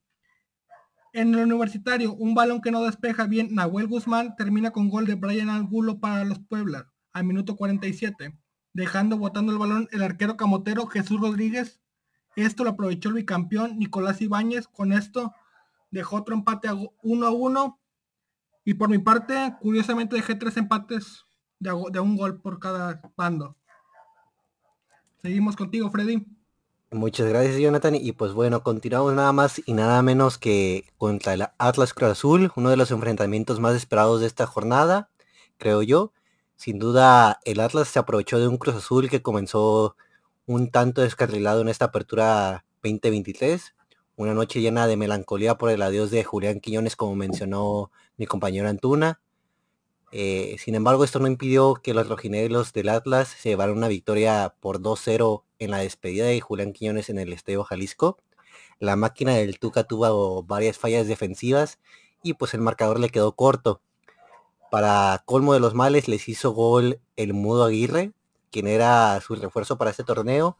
En 1.14 1.36
el 1.36 1.44
universitario, 1.44 2.14
un 2.14 2.34
balón 2.34 2.60
que 2.60 2.72
no 2.72 2.82
despeja 2.82 3.28
bien 3.28 3.54
Nahuel 3.54 3.86
Guzmán 3.86 4.36
termina 4.36 4.72
con 4.72 4.90
gol 4.90 5.06
de 5.06 5.14
Brian 5.14 5.52
Angulo 5.52 6.00
para 6.00 6.24
los 6.24 6.40
Puebla 6.40 6.92
al 7.14 7.26
minuto 7.26 7.56
47, 7.56 8.36
dejando 8.74 9.20
botando 9.20 9.52
el 9.52 9.60
balón 9.60 9.88
el 9.92 10.02
arquero 10.02 10.38
camotero 10.38 10.88
Jesús 10.88 11.22
Rodríguez. 11.22 11.82
Esto 12.36 12.64
lo 12.64 12.72
aprovechó 12.72 13.10
el 13.10 13.16
bicampeón 13.16 13.78
Nicolás 13.78 14.22
Ibáñez. 14.22 14.68
Con 14.68 14.92
esto 14.92 15.36
dejó 15.92 16.16
otro 16.16 16.34
empate 16.34 16.68
a 16.68 16.74
1 16.74 17.28
a 17.28 17.30
1. 17.30 17.80
Y 18.66 18.74
por 18.74 18.90
mi 18.90 18.98
parte, 18.98 19.56
curiosamente 19.60 20.16
dejé 20.16 20.34
tres 20.34 20.58
empates 20.58 21.26
de, 21.60 21.70
de 21.92 22.00
un 22.00 22.18
gol 22.18 22.42
por 22.42 22.58
cada 22.60 23.04
bando. 23.16 23.56
Seguimos 25.22 25.56
contigo, 25.56 25.92
Freddy. 25.92 26.26
Muchas 26.94 27.30
gracias, 27.30 27.58
Jonathan. 27.58 27.96
Y 27.96 28.12
pues 28.12 28.34
bueno, 28.34 28.64
continuamos 28.64 29.14
nada 29.14 29.32
más 29.32 29.62
y 29.66 29.72
nada 29.74 30.02
menos 30.02 30.38
que 30.38 30.84
contra 30.98 31.34
el 31.34 31.44
Atlas 31.58 31.94
Cruz 31.94 32.12
Azul, 32.12 32.52
uno 32.58 32.70
de 32.70 32.76
los 32.76 32.92
enfrentamientos 32.92 33.62
más 33.62 33.76
esperados 33.76 34.20
de 34.20 34.28
esta 34.28 34.46
jornada, 34.46 35.10
creo 35.58 35.84
yo. 35.84 36.12
Sin 36.58 36.80
duda, 36.80 37.40
el 37.46 37.62
Atlas 37.62 37.88
se 37.88 37.98
aprovechó 38.00 38.40
de 38.40 38.50
un 38.50 38.58
Cruz 38.58 38.76
Azul 38.76 39.10
que 39.10 39.22
comenzó 39.22 39.96
un 40.46 40.70
tanto 40.70 41.02
descarrilado 41.02 41.62
en 41.62 41.70
esta 41.70 41.86
apertura 41.86 42.66
2023. 42.84 43.74
Una 44.18 44.34
noche 44.34 44.60
llena 44.60 44.86
de 44.86 44.98
melancolía 44.98 45.58
por 45.58 45.70
el 45.72 45.82
adiós 45.84 46.12
de 46.12 46.26
Julián 46.26 46.60
Quiñones, 46.60 46.98
como 46.98 47.16
mencionó 47.16 47.90
mi 48.18 48.26
compañero 48.26 48.68
Antuna. 48.68 49.22
Eh, 50.12 50.58
sin 50.60 50.76
embargo, 50.76 51.06
esto 51.06 51.20
no 51.20 51.28
impidió 51.28 51.76
que 51.76 51.94
los 51.94 52.10
rojinegros 52.10 52.74
del 52.74 52.90
Atlas 52.90 53.30
se 53.30 53.50
llevaran 53.50 53.78
una 53.78 53.88
victoria 53.88 54.56
por 54.60 54.82
2-0 54.82 55.44
en 55.62 55.70
la 55.72 55.78
despedida 55.78 56.26
de 56.26 56.42
Julián 56.42 56.74
Quiñones 56.74 57.10
en 57.10 57.20
el 57.20 57.32
Estadio 57.32 57.64
Jalisco. 57.64 58.18
La 58.80 58.96
máquina 58.96 59.36
del 59.36 59.60
Tuca 59.60 59.84
tuvo 59.84 60.42
varias 60.44 60.80
fallas 60.80 61.08
defensivas 61.08 61.80
y 62.24 62.34
pues 62.34 62.56
el 62.56 62.62
marcador 62.62 63.00
le 63.00 63.10
quedó 63.10 63.36
corto. 63.36 63.80
Para 64.72 65.22
colmo 65.26 65.54
de 65.54 65.60
los 65.60 65.76
males 65.76 66.08
les 66.08 66.28
hizo 66.28 66.52
gol 66.52 67.00
el 67.16 67.34
Mudo 67.34 67.66
Aguirre, 67.66 68.12
quien 68.50 68.68
era 68.68 69.22
su 69.22 69.36
refuerzo 69.36 69.78
para 69.78 69.92
este 69.92 70.04
torneo, 70.04 70.58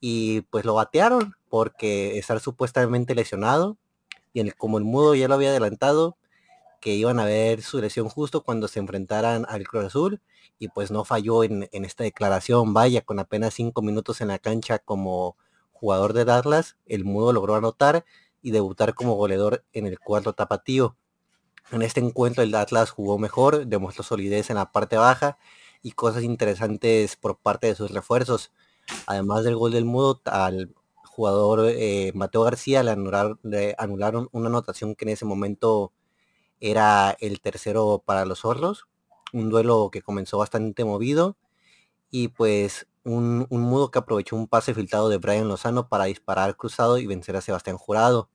y 0.00 0.40
pues 0.42 0.64
lo 0.64 0.74
batearon 0.74 1.34
porque 1.50 2.18
estar 2.18 2.40
supuestamente 2.40 3.14
lesionado, 3.14 3.76
y 4.32 4.50
como 4.52 4.78
el 4.78 4.84
Mudo 4.84 5.14
ya 5.14 5.28
lo 5.28 5.34
había 5.34 5.50
adelantado, 5.50 6.16
que 6.80 6.94
iban 6.94 7.18
a 7.20 7.24
ver 7.24 7.62
su 7.62 7.80
lesión 7.80 8.08
justo 8.08 8.42
cuando 8.42 8.68
se 8.68 8.78
enfrentaran 8.78 9.46
al 9.48 9.66
Cruz 9.66 9.86
Azul 9.86 10.20
y 10.58 10.68
pues 10.68 10.90
no 10.90 11.04
falló 11.04 11.44
en, 11.44 11.68
esta 11.72 12.04
declaración. 12.04 12.74
Vaya, 12.74 13.02
con 13.02 13.18
apenas 13.18 13.54
cinco 13.54 13.82
minutos 13.82 14.20
en 14.20 14.28
la 14.28 14.38
cancha 14.38 14.78
como 14.78 15.36
jugador 15.72 16.12
de 16.12 16.30
Atlas, 16.30 16.76
el 16.86 17.04
Mudo 17.04 17.32
logró 17.32 17.54
anotar 17.54 18.04
y 18.42 18.50
debutar 18.50 18.94
como 18.94 19.14
goleador 19.14 19.64
en 19.72 19.86
el 19.86 19.98
cuarto 19.98 20.32
tapatío. 20.32 20.96
En 21.70 21.82
este 21.82 22.00
encuentro 22.00 22.42
el 22.42 22.54
Atlas 22.54 22.90
jugó 22.90 23.18
mejor, 23.18 23.66
demostró 23.66 24.02
solidez 24.02 24.50
en 24.50 24.56
la 24.56 24.72
parte 24.72 24.96
baja 24.96 25.38
y 25.82 25.92
cosas 25.92 26.22
interesantes 26.22 27.16
por 27.16 27.38
parte 27.38 27.66
de 27.68 27.74
sus 27.74 27.90
refuerzos. 27.90 28.52
Además 29.06 29.44
del 29.44 29.56
gol 29.56 29.72
del 29.72 29.84
Mudo, 29.84 30.20
al 30.24 30.74
jugador 31.04 31.66
eh, 31.68 32.12
Mateo 32.14 32.42
García 32.42 32.82
le 32.82 32.96
le 33.42 33.74
anularon 33.78 34.28
una 34.32 34.48
anotación 34.48 34.94
que 34.94 35.04
en 35.04 35.10
ese 35.10 35.24
momento 35.24 35.92
era 36.60 37.16
el 37.20 37.40
tercero 37.40 38.02
para 38.04 38.24
los 38.24 38.40
zorros, 38.40 38.86
un 39.32 39.50
duelo 39.50 39.90
que 39.92 40.02
comenzó 40.02 40.38
bastante 40.38 40.84
movido 40.84 41.36
y 42.10 42.28
pues 42.28 42.86
un, 43.04 43.46
mudo 43.50 43.90
que 43.90 43.98
aprovechó 43.98 44.36
un 44.36 44.48
pase 44.48 44.74
filtrado 44.74 45.08
de 45.08 45.18
Brian 45.18 45.48
Lozano 45.48 45.88
para 45.88 46.04
disparar 46.04 46.56
cruzado 46.56 46.98
y 46.98 47.06
vencer 47.06 47.36
a 47.36 47.40
Sebastián 47.40 47.78
Jurado. 47.78 48.28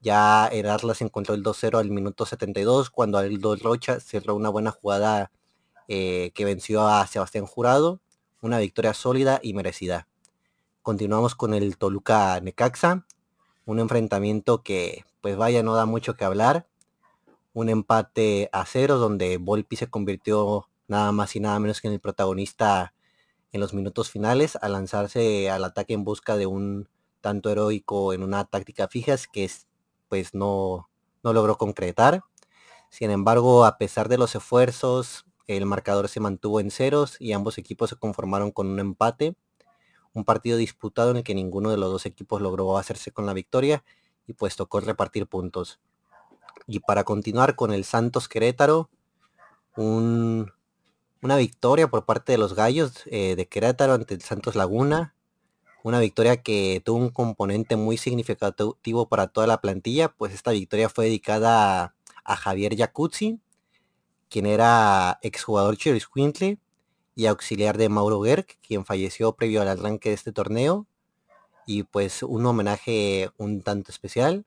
Ya 0.00 0.46
el 0.48 0.68
Atlas 0.68 1.00
encontró 1.00 1.34
el 1.34 1.42
2-0 1.42 1.78
al 1.78 1.90
minuto 1.90 2.26
72 2.26 2.90
cuando 2.90 3.18
Aldo 3.18 3.56
Rocha 3.56 4.00
cerró 4.00 4.34
una 4.34 4.50
buena 4.50 4.70
jugada 4.70 5.30
eh, 5.88 6.32
que 6.34 6.44
venció 6.44 6.86
a 6.86 7.06
Sebastián 7.06 7.46
Jurado, 7.46 8.00
una 8.40 8.58
victoria 8.58 8.94
sólida 8.94 9.40
y 9.42 9.54
merecida. 9.54 10.08
Continuamos 10.82 11.34
con 11.34 11.54
el 11.54 11.78
Toluca 11.78 12.38
Necaxa, 12.40 13.06
un 13.64 13.78
enfrentamiento 13.78 14.62
que 14.62 15.04
pues 15.22 15.36
vaya 15.36 15.62
no 15.62 15.74
da 15.74 15.86
mucho 15.86 16.16
que 16.16 16.24
hablar. 16.24 16.66
Un 17.54 17.70
empate 17.70 18.50
a 18.52 18.66
cero 18.66 18.98
donde 18.98 19.38
Volpi 19.38 19.76
se 19.76 19.88
convirtió 19.88 20.68
nada 20.88 21.12
más 21.12 21.34
y 21.36 21.40
nada 21.40 21.58
menos 21.58 21.80
que 21.80 21.88
en 21.88 21.94
el 21.94 22.00
protagonista 22.00 22.92
en 23.52 23.60
los 23.60 23.72
minutos 23.72 24.10
finales 24.10 24.58
al 24.60 24.72
lanzarse 24.72 25.48
al 25.48 25.64
ataque 25.64 25.94
en 25.94 26.04
busca 26.04 26.36
de 26.36 26.46
un 26.46 26.88
tanto 27.20 27.50
heroico 27.50 28.12
en 28.12 28.22
una 28.22 28.44
táctica 28.44 28.88
fija 28.88 29.16
que 29.32 29.50
pues 30.08 30.34
no, 30.34 30.90
no 31.22 31.32
logró 31.32 31.56
concretar. 31.56 32.22
Sin 32.90 33.10
embargo, 33.10 33.64
a 33.64 33.78
pesar 33.78 34.08
de 34.08 34.18
los 34.18 34.34
esfuerzos, 34.34 35.24
el 35.46 35.66
marcador 35.66 36.08
se 36.08 36.20
mantuvo 36.20 36.60
en 36.60 36.70
ceros 36.70 37.20
y 37.20 37.32
ambos 37.32 37.58
equipos 37.58 37.90
se 37.90 37.96
conformaron 37.96 38.50
con 38.50 38.66
un 38.66 38.80
empate. 38.80 39.36
Un 40.12 40.24
partido 40.24 40.56
disputado 40.56 41.12
en 41.12 41.18
el 41.18 41.24
que 41.24 41.34
ninguno 41.34 41.70
de 41.70 41.76
los 41.76 41.90
dos 41.90 42.06
equipos 42.06 42.42
logró 42.42 42.78
hacerse 42.78 43.12
con 43.12 43.26
la 43.26 43.32
victoria 43.32 43.84
y 44.26 44.32
pues 44.32 44.56
tocó 44.56 44.80
repartir 44.80 45.26
puntos. 45.26 45.80
Y 46.66 46.80
para 46.80 47.04
continuar 47.04 47.56
con 47.56 47.72
el 47.72 47.84
Santos 47.84 48.28
Querétaro, 48.28 48.90
una 49.76 51.36
victoria 51.36 51.88
por 51.88 52.04
parte 52.04 52.32
de 52.32 52.38
los 52.38 52.54
Gallos 52.54 53.02
eh, 53.06 53.34
de 53.36 53.48
Querétaro 53.48 53.94
ante 53.94 54.14
el 54.14 54.22
Santos 54.22 54.54
Laguna. 54.54 55.14
Una 55.82 56.00
victoria 56.00 56.42
que 56.42 56.80
tuvo 56.84 56.98
un 56.98 57.10
componente 57.10 57.76
muy 57.76 57.98
significativo 57.98 59.08
para 59.08 59.26
toda 59.26 59.46
la 59.46 59.60
plantilla, 59.60 60.08
pues 60.08 60.32
esta 60.32 60.52
victoria 60.52 60.88
fue 60.88 61.06
dedicada 61.06 61.94
a, 62.24 62.36
Javier 62.36 62.74
Jacuzzi, 62.76 63.38
quien 64.30 64.46
era 64.46 65.18
exjugador 65.22 65.76
Cherry 65.76 66.00
Quintley 66.14 66.58
y 67.14 67.26
auxiliar 67.26 67.76
de 67.76 67.90
Mauro 67.90 68.22
Gerg, 68.22 68.46
quien 68.66 68.86
falleció 68.86 69.34
previo 69.34 69.60
al 69.60 69.68
arranque 69.68 70.08
de 70.08 70.14
este 70.14 70.32
torneo. 70.32 70.86
Y 71.66 71.82
pues 71.84 72.22
un 72.22 72.46
homenaje 72.46 73.30
un 73.36 73.62
tanto 73.62 73.90
especial. 73.90 74.46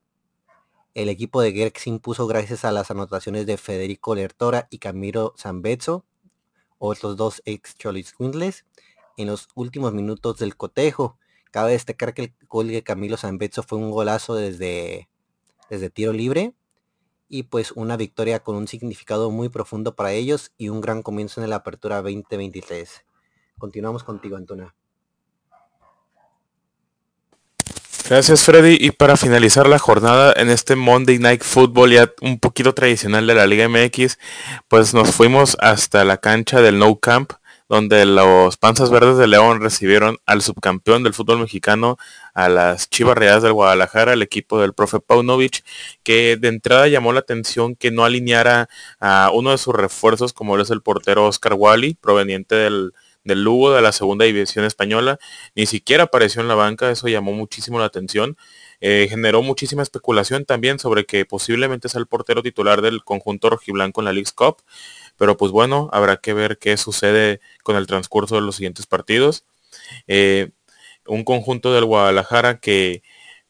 El 0.98 1.10
equipo 1.10 1.42
de 1.42 1.54
Gerg 1.54 1.76
impuso 1.86 2.26
gracias 2.26 2.66
a 2.66 2.72
las 2.72 2.90
anotaciones 2.90 3.46
de 3.46 3.58
Federico 3.58 4.16
Lertora 4.16 4.68
y 4.72 4.80
Camilo 4.80 5.36
Zambezzo, 5.38 6.06
otros 6.80 7.16
dos 7.16 7.44
ex 7.46 7.78
Cholis 7.78 8.14
Quintles, 8.14 8.66
en 9.16 9.28
los 9.28 9.48
últimos 9.54 9.94
minutos 9.94 10.40
del 10.40 10.58
cotejo. 10.58 11.20
Cabe 11.52 11.74
destacar 11.74 12.16
que 12.16 12.24
el 12.24 12.34
gol 12.50 12.70
de 12.70 12.82
Camilo 12.82 13.16
Zambezzo 13.16 13.62
fue 13.62 13.78
un 13.78 13.92
golazo 13.92 14.34
desde, 14.34 15.08
desde 15.70 15.92
tiro 15.92 16.14
libre 16.14 16.56
y 17.30 17.44
pues 17.44 17.74
una 17.74 17.96
victoria 17.96 18.40
con 18.40 18.56
un 18.56 18.68
significado 18.68 19.30
muy 19.30 19.50
profundo 19.50 19.96
para 19.96 20.14
ellos 20.14 20.52
y 20.58 20.70
un 20.70 20.82
gran 20.82 21.04
comienzo 21.04 21.44
en 21.44 21.52
la 21.52 21.58
apertura 21.58 21.98
2023. 21.98 23.06
Continuamos 23.60 24.04
contigo, 24.04 24.36
Antona. 24.36 24.74
Gracias 28.10 28.46
Freddy. 28.46 28.78
Y 28.80 28.92
para 28.92 29.18
finalizar 29.18 29.68
la 29.68 29.80
jornada 29.80 30.34
en 30.38 30.50
este 30.50 30.78
Monday 30.78 31.20
Night 31.20 31.44
Football 31.44 31.92
ya 31.92 32.10
un 32.22 32.40
poquito 32.40 32.74
tradicional 32.74 33.28
de 33.28 33.36
la 33.36 33.46
Liga 33.46 33.68
MX, 33.68 34.18
pues 34.70 34.94
nos 34.94 35.12
fuimos 35.12 35.58
hasta 35.60 36.06
la 36.06 36.16
cancha 36.16 36.62
del 36.62 36.80
No 36.80 36.96
Camp, 37.00 37.34
donde 37.68 38.06
los 38.06 38.56
Panzas 38.56 38.92
Verdes 38.92 39.18
de 39.18 39.28
León 39.28 39.60
recibieron 39.60 40.20
al 40.26 40.42
subcampeón 40.42 41.04
del 41.04 41.14
fútbol 41.14 41.40
mexicano, 41.40 41.98
a 42.34 42.48
las 42.48 42.90
Chivas 42.90 43.18
Reales 43.18 43.44
del 43.44 43.52
Guadalajara, 43.52 44.14
el 44.14 44.22
equipo 44.22 44.62
del 44.62 44.74
profe 44.74 45.02
Paunovic, 45.02 45.66
que 46.04 46.38
de 46.38 46.48
entrada 46.48 46.88
llamó 46.88 47.12
la 47.12 47.20
atención 47.20 47.76
que 47.76 47.92
no 47.92 48.06
alineara 48.06 48.70
a 49.02 49.32
uno 49.34 49.52
de 49.52 49.58
sus 49.58 49.76
refuerzos 49.76 50.32
como 50.32 50.58
es 50.58 50.70
el 50.70 50.82
portero 50.82 51.26
Oscar 51.26 51.56
Wally, 51.56 51.96
proveniente 51.96 52.56
del 52.56 52.94
del 53.28 53.44
Lugo 53.44 53.72
de 53.72 53.82
la 53.82 53.92
segunda 53.92 54.26
división 54.26 54.66
española, 54.66 55.20
ni 55.54 55.66
siquiera 55.66 56.04
apareció 56.04 56.42
en 56.42 56.48
la 56.48 56.56
banca, 56.56 56.90
eso 56.90 57.08
llamó 57.08 57.34
muchísimo 57.34 57.78
la 57.78 57.86
atención. 57.86 58.38
Eh, 58.80 59.08
generó 59.10 59.42
muchísima 59.42 59.84
especulación 59.84 60.46
también 60.46 60.80
sobre 60.80 61.06
que 61.06 61.26
posiblemente 61.26 61.90
sea 61.90 62.00
el 62.00 62.08
portero 62.08 62.42
titular 62.42 62.82
del 62.82 63.04
conjunto 63.04 63.50
rojiblanco 63.50 64.02
en 64.02 64.06
la 64.06 64.14
League 64.14 64.32
Cup, 64.34 64.58
pero 65.18 65.36
pues 65.36 65.52
bueno, 65.52 65.90
habrá 65.92 66.18
que 66.18 66.34
ver 66.34 66.58
qué 66.58 66.78
sucede 66.78 67.42
con 67.64 67.76
el 67.76 67.86
transcurso 67.88 68.36
de 68.36 68.42
los 68.42 68.56
siguientes 68.56 68.86
partidos. 68.86 69.46
Eh, 70.08 70.52
un 71.08 71.24
conjunto 71.24 71.74
del 71.74 71.86
Guadalajara 71.86 72.60
que 72.60 73.04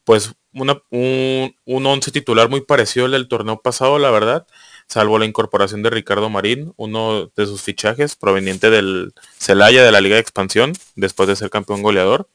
pues 0.04 0.34
un, 0.52 0.80
un 0.90 1.86
once 1.86 2.10
titular 2.10 2.48
muy 2.48 2.62
parecido 2.62 3.06
al 3.06 3.28
torneo 3.28 3.60
pasado, 3.60 3.98
la 3.98 4.10
verdad 4.10 4.46
salvo 4.88 5.18
la 5.18 5.26
incorporación 5.26 5.82
de 5.82 5.90
Ricardo 5.90 6.30
Marín, 6.30 6.72
uno 6.76 7.30
de 7.36 7.46
sus 7.46 7.62
fichajes 7.62 8.16
proveniente 8.16 8.70
del 8.70 9.12
Celaya 9.38 9.84
de 9.84 9.92
la 9.92 10.00
Liga 10.00 10.14
de 10.14 10.22
Expansión, 10.22 10.72
después 10.96 11.28
de 11.28 11.36
ser 11.36 11.50
campeón 11.50 11.82
goleador, 11.82 12.28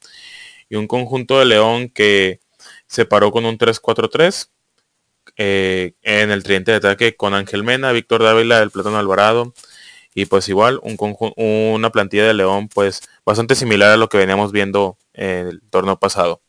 y 0.68 0.76
un 0.76 0.86
conjunto 0.86 1.38
de 1.38 1.46
León 1.46 1.88
que 1.88 2.40
se 2.86 3.04
paró 3.04 3.32
con 3.32 3.44
un 3.44 3.58
3-4-3 3.58 4.48
eh, 5.36 5.94
en 6.02 6.30
el 6.30 6.42
tridente 6.44 6.70
de 6.70 6.76
ataque 6.76 7.16
con 7.16 7.34
Ángel 7.34 7.64
Mena, 7.64 7.92
Víctor 7.92 8.22
Dávila, 8.22 8.62
el 8.62 8.70
Platón 8.70 8.94
Alvarado, 8.94 9.52
y 10.14 10.26
pues 10.26 10.48
igual 10.48 10.80
un 10.82 10.96
una 11.36 11.90
plantilla 11.90 12.24
de 12.24 12.34
León 12.34 12.68
pues 12.68 13.02
bastante 13.26 13.56
similar 13.56 13.90
a 13.90 13.96
lo 13.96 14.08
que 14.08 14.18
veníamos 14.18 14.52
viendo 14.52 14.96
en 15.12 15.48
el 15.48 15.62
torneo 15.70 15.98
pasado. 15.98 16.40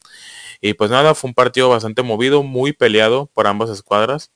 Y 0.62 0.74
pues 0.74 0.92
nada, 0.92 1.16
fue 1.16 1.30
un 1.30 1.34
partido 1.34 1.70
bastante 1.70 2.04
movido, 2.04 2.44
muy 2.44 2.74
peleado 2.74 3.28
por 3.34 3.48
ambas 3.48 3.70
escuadras. 3.70 4.32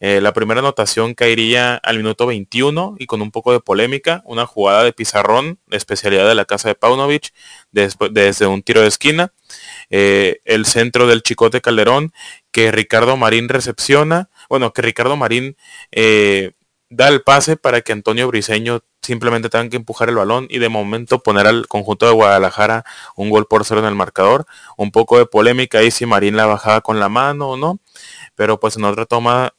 Eh, 0.00 0.20
la 0.20 0.32
primera 0.32 0.60
anotación 0.60 1.14
caería 1.14 1.76
al 1.76 1.96
minuto 1.98 2.26
21 2.26 2.96
y 2.98 3.06
con 3.06 3.22
un 3.22 3.30
poco 3.30 3.52
de 3.52 3.60
polémica, 3.60 4.22
una 4.24 4.46
jugada 4.46 4.84
de 4.84 4.92
pizarrón, 4.92 5.58
especialidad 5.70 6.28
de 6.28 6.34
la 6.34 6.44
casa 6.44 6.68
de 6.68 6.74
Paunovic, 6.74 7.32
desde 7.72 8.46
un 8.46 8.62
tiro 8.62 8.82
de 8.82 8.88
esquina. 8.88 9.32
Eh, 9.90 10.40
el 10.44 10.66
centro 10.66 11.06
del 11.06 11.22
Chicote 11.22 11.60
Calderón, 11.60 12.12
que 12.50 12.72
Ricardo 12.72 13.16
Marín 13.16 13.48
recepciona, 13.48 14.30
bueno, 14.48 14.72
que 14.72 14.82
Ricardo 14.82 15.16
Marín 15.16 15.56
eh, 15.92 16.52
da 16.88 17.08
el 17.08 17.22
pase 17.22 17.56
para 17.56 17.80
que 17.80 17.92
Antonio 17.92 18.28
Briseño 18.28 18.80
simplemente 19.02 19.48
tenga 19.48 19.68
que 19.68 19.76
empujar 19.76 20.08
el 20.08 20.16
balón 20.16 20.46
y 20.50 20.58
de 20.58 20.68
momento 20.68 21.20
poner 21.20 21.46
al 21.46 21.68
conjunto 21.68 22.06
de 22.06 22.12
Guadalajara 22.12 22.84
un 23.14 23.30
gol 23.30 23.46
por 23.46 23.64
cero 23.64 23.80
en 23.80 23.86
el 23.86 23.94
marcador. 23.94 24.46
Un 24.76 24.90
poco 24.90 25.18
de 25.18 25.26
polémica 25.26 25.78
ahí 25.78 25.90
si 25.90 26.06
Marín 26.06 26.36
la 26.36 26.46
bajaba 26.46 26.80
con 26.80 26.98
la 27.00 27.08
mano 27.08 27.50
o 27.50 27.56
no 27.56 27.80
pero 28.36 28.60
pues 28.60 28.76
en 28.76 28.84
otra 28.84 29.06
toma 29.06 29.54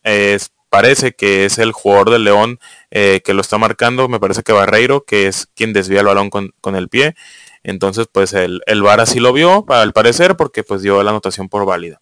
parece 0.69 1.13
que 1.13 1.45
es 1.45 1.57
el 1.57 1.71
jugador 1.71 2.11
del 2.11 2.23
León 2.23 2.59
eh, 2.91 3.21
que 3.23 3.33
lo 3.33 3.41
está 3.41 3.57
marcando, 3.57 4.07
me 4.07 4.19
parece 4.19 4.43
que 4.43 4.53
Barreiro, 4.53 5.03
que 5.05 5.27
es 5.27 5.47
quien 5.55 5.73
desvía 5.73 6.01
el 6.01 6.05
balón 6.05 6.29
con, 6.29 6.75
el 6.75 6.89
pie. 6.89 7.15
Entonces, 7.63 8.07
pues 8.11 8.33
el, 8.33 8.61
el 8.65 8.81
VAR 8.81 8.99
así 9.01 9.19
lo 9.19 9.33
vio, 9.33 9.65
al 9.69 9.93
parecer, 9.93 10.37
porque 10.37 10.63
pues 10.63 10.81
dio 10.81 11.01
la 11.03 11.11
anotación 11.11 11.49
por 11.49 11.65
válida. 11.65 11.99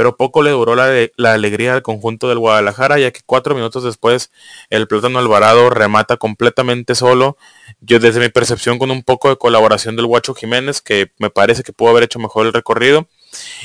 Pero 0.00 0.16
poco 0.16 0.42
le 0.42 0.48
duró 0.48 0.76
la, 0.76 1.30
alegría 1.30 1.74
al 1.74 1.82
conjunto 1.82 2.30
del 2.30 2.38
Guadalajara, 2.38 2.98
ya 2.98 3.10
que 3.10 3.20
cuatro 3.26 3.54
minutos 3.54 3.84
después 3.84 4.32
el 4.70 4.88
Plátano 4.88 5.18
Alvarado 5.18 5.68
remata 5.68 6.16
completamente 6.16 6.94
solo. 6.94 7.36
Yo 7.82 7.98
desde 7.98 8.18
mi 8.18 8.30
percepción 8.30 8.78
con 8.78 8.90
un 8.90 9.02
poco 9.02 9.28
de 9.28 9.36
colaboración 9.36 9.96
del 9.96 10.06
Guacho 10.06 10.32
Jiménez, 10.32 10.80
que 10.80 11.12
me 11.18 11.28
parece 11.28 11.62
que 11.62 11.74
pudo 11.74 11.90
haber 11.90 12.04
hecho 12.04 12.18
mejor 12.18 12.46
el 12.46 12.54
recorrido 12.54 13.08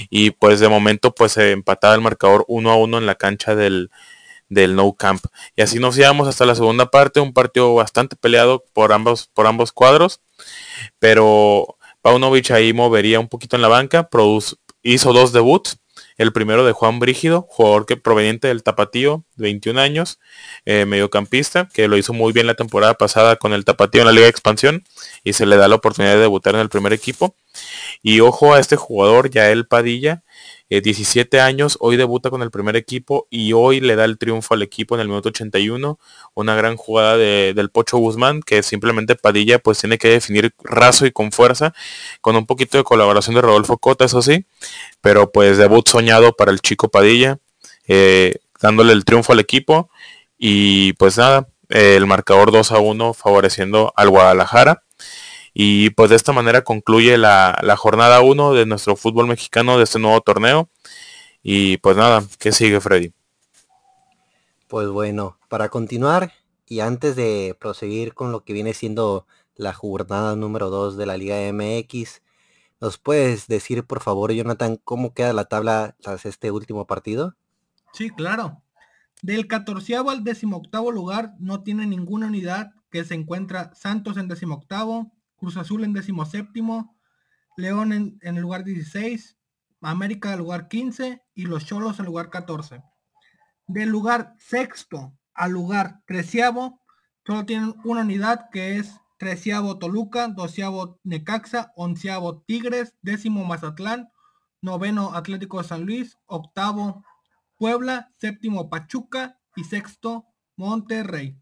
y 0.09 0.31
pues 0.31 0.59
de 0.59 0.67
momento 0.67 1.15
pues 1.15 1.31
se 1.31 1.53
empataba 1.53 1.95
el 1.95 2.01
marcador 2.01 2.43
uno 2.49 2.69
a 2.69 2.75
uno 2.75 2.97
en 2.97 3.05
la 3.05 3.15
cancha 3.15 3.55
del, 3.55 3.89
del 4.49 4.75
No 4.75 4.91
Camp. 4.91 5.23
Y 5.55 5.61
así 5.61 5.79
nos 5.79 5.97
íbamos 5.97 6.27
hasta 6.27 6.45
la 6.45 6.55
segunda 6.55 6.91
parte, 6.91 7.21
un 7.21 7.31
partido 7.31 7.73
bastante 7.75 8.17
peleado 8.17 8.65
por 8.73 8.91
ambos, 8.91 9.27
por 9.33 9.47
ambos 9.47 9.71
cuadros, 9.71 10.19
pero 10.99 11.77
Paunovic 12.01 12.51
ahí 12.51 12.73
movería 12.73 13.21
un 13.21 13.29
poquito 13.29 13.55
en 13.55 13.61
la 13.61 13.69
banca, 13.69 14.09
hizo 14.83 15.13
dos 15.13 15.31
debuts, 15.31 15.79
el 16.17 16.31
primero 16.31 16.65
de 16.65 16.71
Juan 16.71 16.99
Brígido, 16.99 17.45
jugador 17.49 17.85
que 17.85 17.97
proveniente 17.97 18.47
del 18.47 18.63
Tapatío, 18.63 19.25
21 19.35 19.79
años, 19.79 20.19
eh, 20.65 20.85
mediocampista, 20.85 21.67
que 21.73 21.87
lo 21.87 21.97
hizo 21.97 22.13
muy 22.13 22.31
bien 22.31 22.47
la 22.47 22.55
temporada 22.55 22.93
pasada 22.93 23.35
con 23.35 23.53
el 23.53 23.65
Tapatío 23.65 24.01
en 24.01 24.07
la 24.07 24.13
Liga 24.13 24.23
de 24.23 24.29
Expansión 24.29 24.83
y 25.23 25.33
se 25.33 25.45
le 25.45 25.57
da 25.57 25.67
la 25.67 25.75
oportunidad 25.75 26.13
de 26.13 26.21
debutar 26.21 26.55
en 26.55 26.61
el 26.61 26.69
primer 26.69 26.93
equipo. 26.93 27.35
Y 28.01 28.21
ojo 28.21 28.53
a 28.53 28.59
este 28.59 28.75
jugador, 28.75 29.29
Yael 29.29 29.67
Padilla, 29.67 30.23
17 30.69 31.37
eh, 31.37 31.41
años, 31.41 31.77
hoy 31.79 31.95
debuta 31.95 32.29
con 32.29 32.41
el 32.41 32.49
primer 32.49 32.75
equipo 32.75 33.27
y 33.29 33.53
hoy 33.53 33.79
le 33.79 33.95
da 33.95 34.05
el 34.05 34.17
triunfo 34.17 34.53
al 34.53 34.63
equipo 34.63 34.95
en 34.95 35.01
el 35.01 35.07
minuto 35.07 35.29
81. 35.29 35.99
Una 36.33 36.55
gran 36.55 36.75
jugada 36.75 37.17
del 37.17 37.69
Pocho 37.69 37.97
Guzmán, 37.97 38.41
que 38.41 38.63
simplemente 38.63 39.15
Padilla 39.15 39.59
pues 39.59 39.79
tiene 39.79 39.97
que 39.97 40.09
definir 40.09 40.53
raso 40.63 41.05
y 41.05 41.11
con 41.11 41.31
fuerza, 41.31 41.73
con 42.21 42.35
un 42.35 42.45
poquito 42.45 42.77
de 42.77 42.83
colaboración 42.83 43.35
de 43.35 43.41
Rodolfo 43.41 43.77
Cota, 43.77 44.05
eso 44.05 44.21
sí, 44.21 44.45
pero 45.01 45.31
pues 45.31 45.57
debut 45.57 45.87
soñado 45.87 46.33
para 46.33 46.51
el 46.51 46.61
chico 46.61 46.89
Padilla, 46.89 47.37
eh, 47.87 48.35
dándole 48.59 48.93
el 48.93 49.05
triunfo 49.05 49.33
al 49.33 49.39
equipo 49.39 49.89
y 50.37 50.93
pues 50.93 51.17
nada, 51.17 51.47
el 51.69 52.05
marcador 52.07 52.51
2 52.51 52.71
a 52.71 52.79
1 52.79 53.13
favoreciendo 53.13 53.93
al 53.95 54.09
Guadalajara. 54.09 54.83
Y 55.55 55.91
pues 55.91 56.09
de 56.09 56.17
esta 56.17 56.33
manera 56.33 56.63
concluye 56.63 57.17
la, 57.17 57.75
jornada 57.77 58.21
1 58.21 58.53
de 58.53 58.65
nuestro 58.65 58.95
fútbol 58.95 59.25
mexicano 59.25 59.77
de 59.77 59.85
este 59.85 59.99
nuevo 59.99 60.19
torneo. 60.21 60.69
Y 61.41 61.77
pues 61.77 61.95
nada, 61.97 62.23
¿qué 62.37 62.51
sigue 62.51 62.81
Freddy? 62.81 63.13
Pues 64.67 64.89
bueno, 64.89 65.39
para 65.47 65.69
continuar 65.69 66.33
y 66.67 66.81
antes 66.81 67.15
de 67.15 67.55
proseguir 67.59 68.13
con 68.13 68.31
lo 68.31 68.43
que 68.43 68.53
viene 68.53 68.73
siendo 68.73 69.25
la 69.55 69.73
jornada 69.73 70.35
número 70.35 70.69
2 70.69 70.97
de 70.97 71.05
la 71.05 71.15
Liga 71.15 71.37
MX, 71.53 72.21
¿Nos 72.81 72.97
puedes 72.97 73.47
decir, 73.47 73.85
por 73.85 74.01
favor, 74.01 74.31
Jonathan, 74.33 74.77
cómo 74.83 75.13
queda 75.13 75.33
la 75.33 75.45
tabla 75.45 75.95
tras 76.01 76.25
este 76.25 76.51
último 76.51 76.85
partido? 76.85 77.35
Sí, 77.93 78.09
claro. 78.09 78.61
Del 79.21 79.47
14 79.47 79.95
al 79.95 80.23
18 80.23 80.91
lugar 80.91 81.33
no 81.39 81.63
tiene 81.63 81.87
ninguna 81.87 82.27
unidad 82.27 82.73
que 82.91 83.05
se 83.05 83.15
encuentra 83.15 83.73
Santos 83.73 84.17
en 84.17 84.27
18, 84.27 85.11
Cruz 85.45 85.57
Azul 85.57 85.83
en 85.83 85.93
17, 85.93 86.63
León 87.55 87.93
en, 87.93 88.17
el 88.19 88.35
lugar 88.37 88.63
16, 88.63 89.37
América 89.81 90.33
en 90.33 90.39
lugar 90.39 90.67
15 90.67 91.21
y 91.35 91.43
los 91.43 91.67
Cholos 91.67 91.99
en 91.99 92.05
lugar 92.05 92.31
14. 92.31 92.81
Del 93.67 93.89
lugar 93.89 94.33
sexto 94.39 95.15
al 95.35 95.51
lugar 95.51 96.01
treceavo 96.07 96.81
solo 97.27 97.45
tienen 97.45 97.75
una 97.83 98.01
unidad 98.01 98.49
que 98.51 98.79
es 98.79 98.99
treceavo 99.19 99.77
Toluca, 99.77 100.29
doceavo 100.29 100.99
Necaxa, 101.03 101.71
onceavo 101.75 102.41
Tigres, 102.41 102.95
décimo 103.03 103.45
Mazatlán, 103.45 104.09
noveno 104.63 105.13
Atlético 105.13 105.61
de 105.61 105.67
San 105.67 105.85
Luis, 105.85 106.17
octavo 106.25 107.03
Puebla, 107.55 108.11
séptimo 108.17 108.67
Pachuca 108.71 109.39
y 109.55 109.63
sexto 109.65 110.25
Monterrey. 110.55 111.39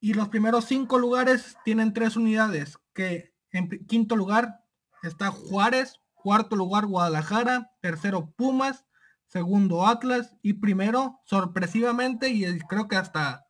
Y 0.00 0.14
los 0.14 0.30
primeros 0.30 0.64
cinco 0.64 0.98
lugares 0.98 1.56
tienen 1.64 1.92
tres 1.92 2.16
unidades, 2.16 2.76
que 2.94 3.34
en 3.50 3.68
quinto 3.86 4.16
lugar 4.16 4.64
está 5.02 5.30
Juárez, 5.30 6.00
cuarto 6.14 6.56
lugar 6.56 6.86
Guadalajara, 6.86 7.70
tercero 7.80 8.32
Pumas, 8.36 8.86
segundo 9.26 9.86
Atlas 9.86 10.36
y 10.42 10.54
primero, 10.54 11.20
sorpresivamente, 11.24 12.30
y 12.30 12.58
creo 12.60 12.88
que 12.88 12.96
hasta 12.96 13.46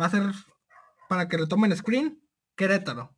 va 0.00 0.06
a 0.06 0.10
ser 0.10 0.22
para 1.08 1.28
que 1.28 1.36
retomen 1.36 1.76
screen, 1.76 2.22
Querétaro. 2.56 3.14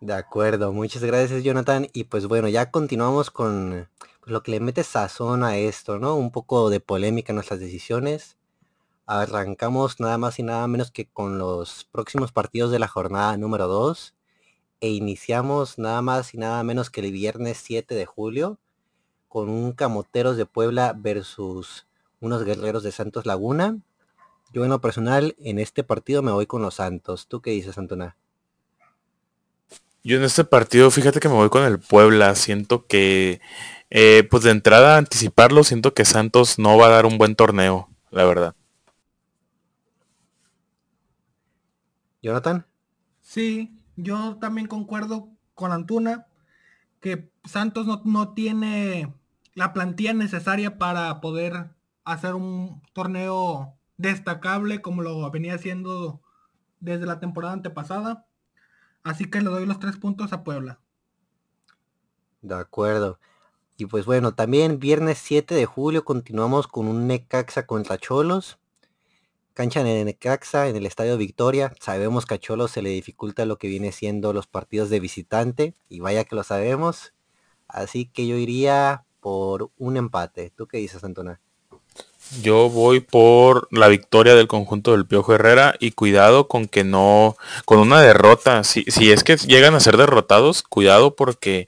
De 0.00 0.14
acuerdo, 0.14 0.72
muchas 0.72 1.02
gracias 1.02 1.42
Jonathan. 1.42 1.88
Y 1.92 2.04
pues 2.04 2.26
bueno, 2.26 2.48
ya 2.48 2.70
continuamos 2.70 3.30
con 3.30 3.88
lo 4.24 4.42
que 4.42 4.52
le 4.52 4.60
mete 4.60 4.84
sazón 4.84 5.42
a 5.42 5.56
esto, 5.56 5.98
¿no? 5.98 6.14
Un 6.14 6.30
poco 6.30 6.70
de 6.70 6.80
polémica 6.80 7.32
en 7.32 7.36
nuestras 7.36 7.60
decisiones. 7.60 8.37
Arrancamos 9.10 10.00
nada 10.00 10.18
más 10.18 10.38
y 10.38 10.42
nada 10.42 10.68
menos 10.68 10.90
que 10.90 11.06
con 11.06 11.38
los 11.38 11.88
próximos 11.90 12.30
partidos 12.30 12.70
de 12.70 12.78
la 12.78 12.88
jornada 12.88 13.38
número 13.38 13.66
2 13.66 14.14
e 14.82 14.90
iniciamos 14.90 15.78
nada 15.78 16.02
más 16.02 16.34
y 16.34 16.36
nada 16.36 16.62
menos 16.62 16.90
que 16.90 17.00
el 17.00 17.10
viernes 17.10 17.56
7 17.64 17.94
de 17.94 18.04
julio 18.04 18.58
con 19.26 19.48
un 19.48 19.72
Camoteros 19.72 20.36
de 20.36 20.44
Puebla 20.44 20.94
versus 20.94 21.86
unos 22.20 22.44
Guerreros 22.44 22.82
de 22.82 22.92
Santos 22.92 23.24
Laguna. 23.24 23.78
Yo 24.52 24.64
en 24.64 24.68
lo 24.68 24.82
personal 24.82 25.34
en 25.38 25.58
este 25.58 25.84
partido 25.84 26.20
me 26.20 26.32
voy 26.32 26.44
con 26.44 26.60
los 26.60 26.74
Santos. 26.74 27.28
¿Tú 27.28 27.40
qué 27.40 27.52
dices, 27.52 27.78
Antona? 27.78 28.14
Yo 30.04 30.18
en 30.18 30.22
este 30.24 30.44
partido, 30.44 30.90
fíjate 30.90 31.18
que 31.18 31.30
me 31.30 31.34
voy 31.34 31.48
con 31.48 31.64
el 31.64 31.78
Puebla. 31.78 32.34
Siento 32.34 32.86
que 32.86 33.40
eh, 33.88 34.28
pues 34.30 34.42
de 34.42 34.50
entrada 34.50 34.98
anticiparlo, 34.98 35.64
siento 35.64 35.94
que 35.94 36.04
Santos 36.04 36.58
no 36.58 36.76
va 36.76 36.88
a 36.88 36.90
dar 36.90 37.06
un 37.06 37.16
buen 37.16 37.36
torneo, 37.36 37.88
la 38.10 38.26
verdad. 38.26 38.54
Jonathan. 42.22 42.66
Sí, 43.22 43.78
yo 43.96 44.36
también 44.40 44.66
concuerdo 44.66 45.28
con 45.54 45.72
Antuna 45.72 46.26
que 47.00 47.30
Santos 47.44 47.86
no, 47.86 48.02
no 48.04 48.34
tiene 48.34 49.14
la 49.54 49.72
plantilla 49.72 50.12
necesaria 50.14 50.78
para 50.78 51.20
poder 51.20 51.70
hacer 52.04 52.34
un 52.34 52.82
torneo 52.92 53.74
destacable 53.96 54.80
como 54.80 55.02
lo 55.02 55.30
venía 55.30 55.54
haciendo 55.54 56.22
desde 56.80 57.06
la 57.06 57.20
temporada 57.20 57.54
antepasada. 57.54 58.26
Así 59.02 59.26
que 59.26 59.40
le 59.40 59.50
doy 59.50 59.66
los 59.66 59.78
tres 59.78 59.96
puntos 59.96 60.32
a 60.32 60.44
Puebla. 60.44 60.80
De 62.42 62.54
acuerdo. 62.54 63.18
Y 63.76 63.86
pues 63.86 64.06
bueno, 64.06 64.32
también 64.32 64.78
viernes 64.78 65.18
7 65.18 65.54
de 65.54 65.66
julio 65.66 66.04
continuamos 66.04 66.66
con 66.66 66.88
un 66.88 67.06
Necaxa 67.06 67.66
contra 67.66 67.98
Cholos. 67.98 68.58
Cancha 69.58 69.80
en 69.80 70.04
Necaxa, 70.04 70.68
en 70.68 70.76
el 70.76 70.86
Estadio 70.86 71.16
Victoria. 71.16 71.74
Sabemos 71.80 72.26
que 72.26 72.34
a 72.34 72.38
Cholos 72.38 72.70
se 72.70 72.80
le 72.80 72.90
dificulta 72.90 73.44
lo 73.44 73.58
que 73.58 73.66
viene 73.66 73.90
siendo 73.90 74.32
los 74.32 74.46
partidos 74.46 74.88
de 74.88 75.00
visitante. 75.00 75.74
Y 75.88 75.98
vaya 75.98 76.22
que 76.22 76.36
lo 76.36 76.44
sabemos. 76.44 77.12
Así 77.66 78.06
que 78.06 78.28
yo 78.28 78.36
iría 78.36 79.02
por 79.18 79.72
un 79.76 79.96
empate. 79.96 80.52
¿Tú 80.56 80.68
qué 80.68 80.78
dices, 80.78 81.02
Antona? 81.02 81.40
Yo 82.40 82.70
voy 82.70 83.00
por 83.00 83.66
la 83.72 83.88
victoria 83.88 84.36
del 84.36 84.46
conjunto 84.46 84.92
del 84.92 85.08
Piojo 85.08 85.34
Herrera 85.34 85.74
y 85.80 85.90
cuidado 85.90 86.46
con 86.46 86.68
que 86.68 86.84
no, 86.84 87.34
con 87.64 87.80
una 87.80 88.00
derrota, 88.00 88.62
si, 88.62 88.84
si 88.84 89.10
es 89.10 89.24
que 89.24 89.38
llegan 89.38 89.74
a 89.74 89.80
ser 89.80 89.96
derrotados, 89.96 90.62
cuidado 90.62 91.16
porque 91.16 91.66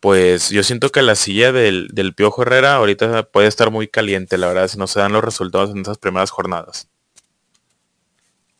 pues 0.00 0.50
yo 0.50 0.64
siento 0.64 0.90
que 0.90 1.02
la 1.02 1.14
silla 1.14 1.52
del, 1.52 2.14
Piojo 2.16 2.42
Herrera 2.42 2.74
ahorita 2.74 3.22
puede 3.30 3.46
estar 3.46 3.70
muy 3.70 3.86
caliente, 3.86 4.36
la 4.38 4.48
verdad, 4.48 4.66
si 4.66 4.76
no 4.76 4.88
se 4.88 4.98
dan 4.98 5.12
los 5.12 5.22
resultados 5.22 5.70
en 5.70 5.82
esas 5.82 5.98
primeras 5.98 6.32
jornadas. 6.32 6.88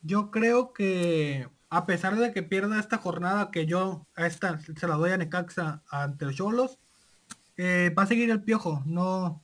Yo 0.02 0.30
creo 0.30 0.72
que 0.72 1.48
a 1.70 1.86
pesar 1.86 2.16
de 2.16 2.32
que 2.32 2.42
pierda 2.42 2.78
esta 2.78 2.98
jornada 2.98 3.50
que 3.50 3.66
yo 3.66 4.06
a 4.14 4.26
esta 4.26 4.60
se 4.60 4.86
la 4.86 4.96
doy 4.96 5.10
a 5.10 5.16
Necaxa 5.16 5.82
ante 5.90 6.26
los 6.26 6.36
Cholos, 6.36 6.78
eh, 7.56 7.94
va 7.96 8.02
a 8.02 8.06
seguir 8.06 8.30
el 8.30 8.42
Piojo, 8.42 8.82
no 8.84 9.42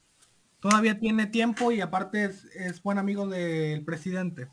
todavía 0.61 0.99
tiene 0.99 1.27
tiempo 1.27 1.73
y 1.73 1.81
aparte 1.81 2.25
es, 2.25 2.45
es 2.55 2.83
buen 2.83 2.99
amigo 2.99 3.27
del 3.27 3.85
presidente 3.85 4.49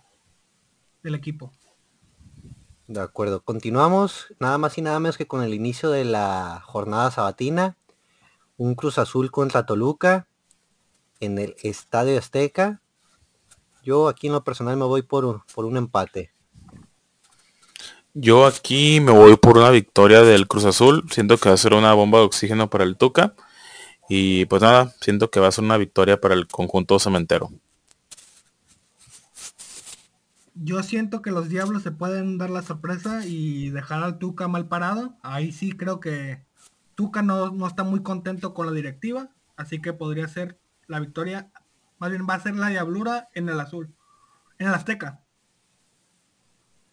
del 1.04 1.16
equipo. 1.16 1.52
De 2.88 3.02
acuerdo, 3.02 3.42
continuamos 3.42 4.28
nada 4.40 4.58
más 4.58 4.78
y 4.78 4.82
nada 4.82 5.00
menos 5.00 5.18
que 5.18 5.28
con 5.28 5.42
el 5.42 5.54
inicio 5.54 5.90
de 5.90 6.06
la 6.06 6.62
jornada 6.64 7.10
sabatina. 7.10 7.78
Un 8.58 8.76
Cruz 8.76 9.00
Azul 9.00 9.32
contra 9.32 9.66
Toluca 9.66 10.28
en 11.20 11.40
el 11.40 11.56
Estadio 11.64 12.18
Azteca. 12.18 12.82
Yo 13.86 14.10
aquí 14.10 14.28
en 14.28 14.34
lo 14.34 14.44
personal 14.44 14.76
me 14.76 14.84
voy 14.84 15.04
por 15.04 15.24
un, 15.24 15.42
por 15.54 15.64
un 15.64 15.78
empate. 15.78 16.32
Yo 18.14 18.46
aquí 18.46 19.00
me 19.00 19.14
voy 19.14 19.38
por 19.38 19.58
una 19.58 19.70
victoria 19.70 20.22
del 20.24 20.48
Cruz 20.48 20.66
Azul. 20.66 21.06
Siento 21.10 21.38
que 21.38 21.48
va 21.48 21.56
a 21.56 21.58
ser 21.58 21.74
una 21.74 21.94
bomba 21.94 22.20
de 22.20 22.26
oxígeno 22.26 22.70
para 22.70 22.84
el 22.84 22.98
Tuca. 22.98 23.34
Y 24.10 24.46
pues 24.46 24.62
nada, 24.62 24.94
siento 25.00 25.32
que 25.32 25.40
va 25.40 25.48
a 25.48 25.52
ser 25.52 25.64
una 25.64 25.78
victoria 25.78 26.20
para 26.20 26.34
el 26.34 26.48
conjunto 26.48 27.00
cementero 27.00 27.50
yo 30.56 30.82
siento 30.84 31.22
que 31.22 31.32
los 31.32 31.50
Diablos 31.50 31.84
se 31.84 31.92
pueden 31.92 32.38
dar 32.38 32.50
la 32.50 32.62
sorpresa 32.62 33.26
y 33.26 33.70
dejar 33.70 34.02
al 34.02 34.18
Tuca 34.18 34.48
mal 34.48 34.68
parado. 34.68 35.16
Ahí 35.22 35.52
sí 35.52 35.74
creo 35.74 36.00
que 36.00 36.44
Tuca 36.96 37.22
no, 37.22 37.68
está 37.68 37.84
muy 37.84 38.02
contento 38.02 38.54
con 38.54 38.66
la 38.66 38.72
directiva, 38.72 39.30
así 39.58 39.82
que 39.82 39.94
podría 39.94 40.28
ser 40.28 40.58
la 40.88 41.00
victoria, 41.00 41.52
más 41.98 42.10
bien 42.10 42.28
va 42.30 42.36
a 42.36 42.40
ser 42.40 42.56
la 42.56 42.70
diablura 42.70 43.30
en 43.34 43.50
el 43.50 43.60
azul, 43.60 43.96
en 44.58 44.68
el 44.68 44.74
Azteca. 44.74 45.24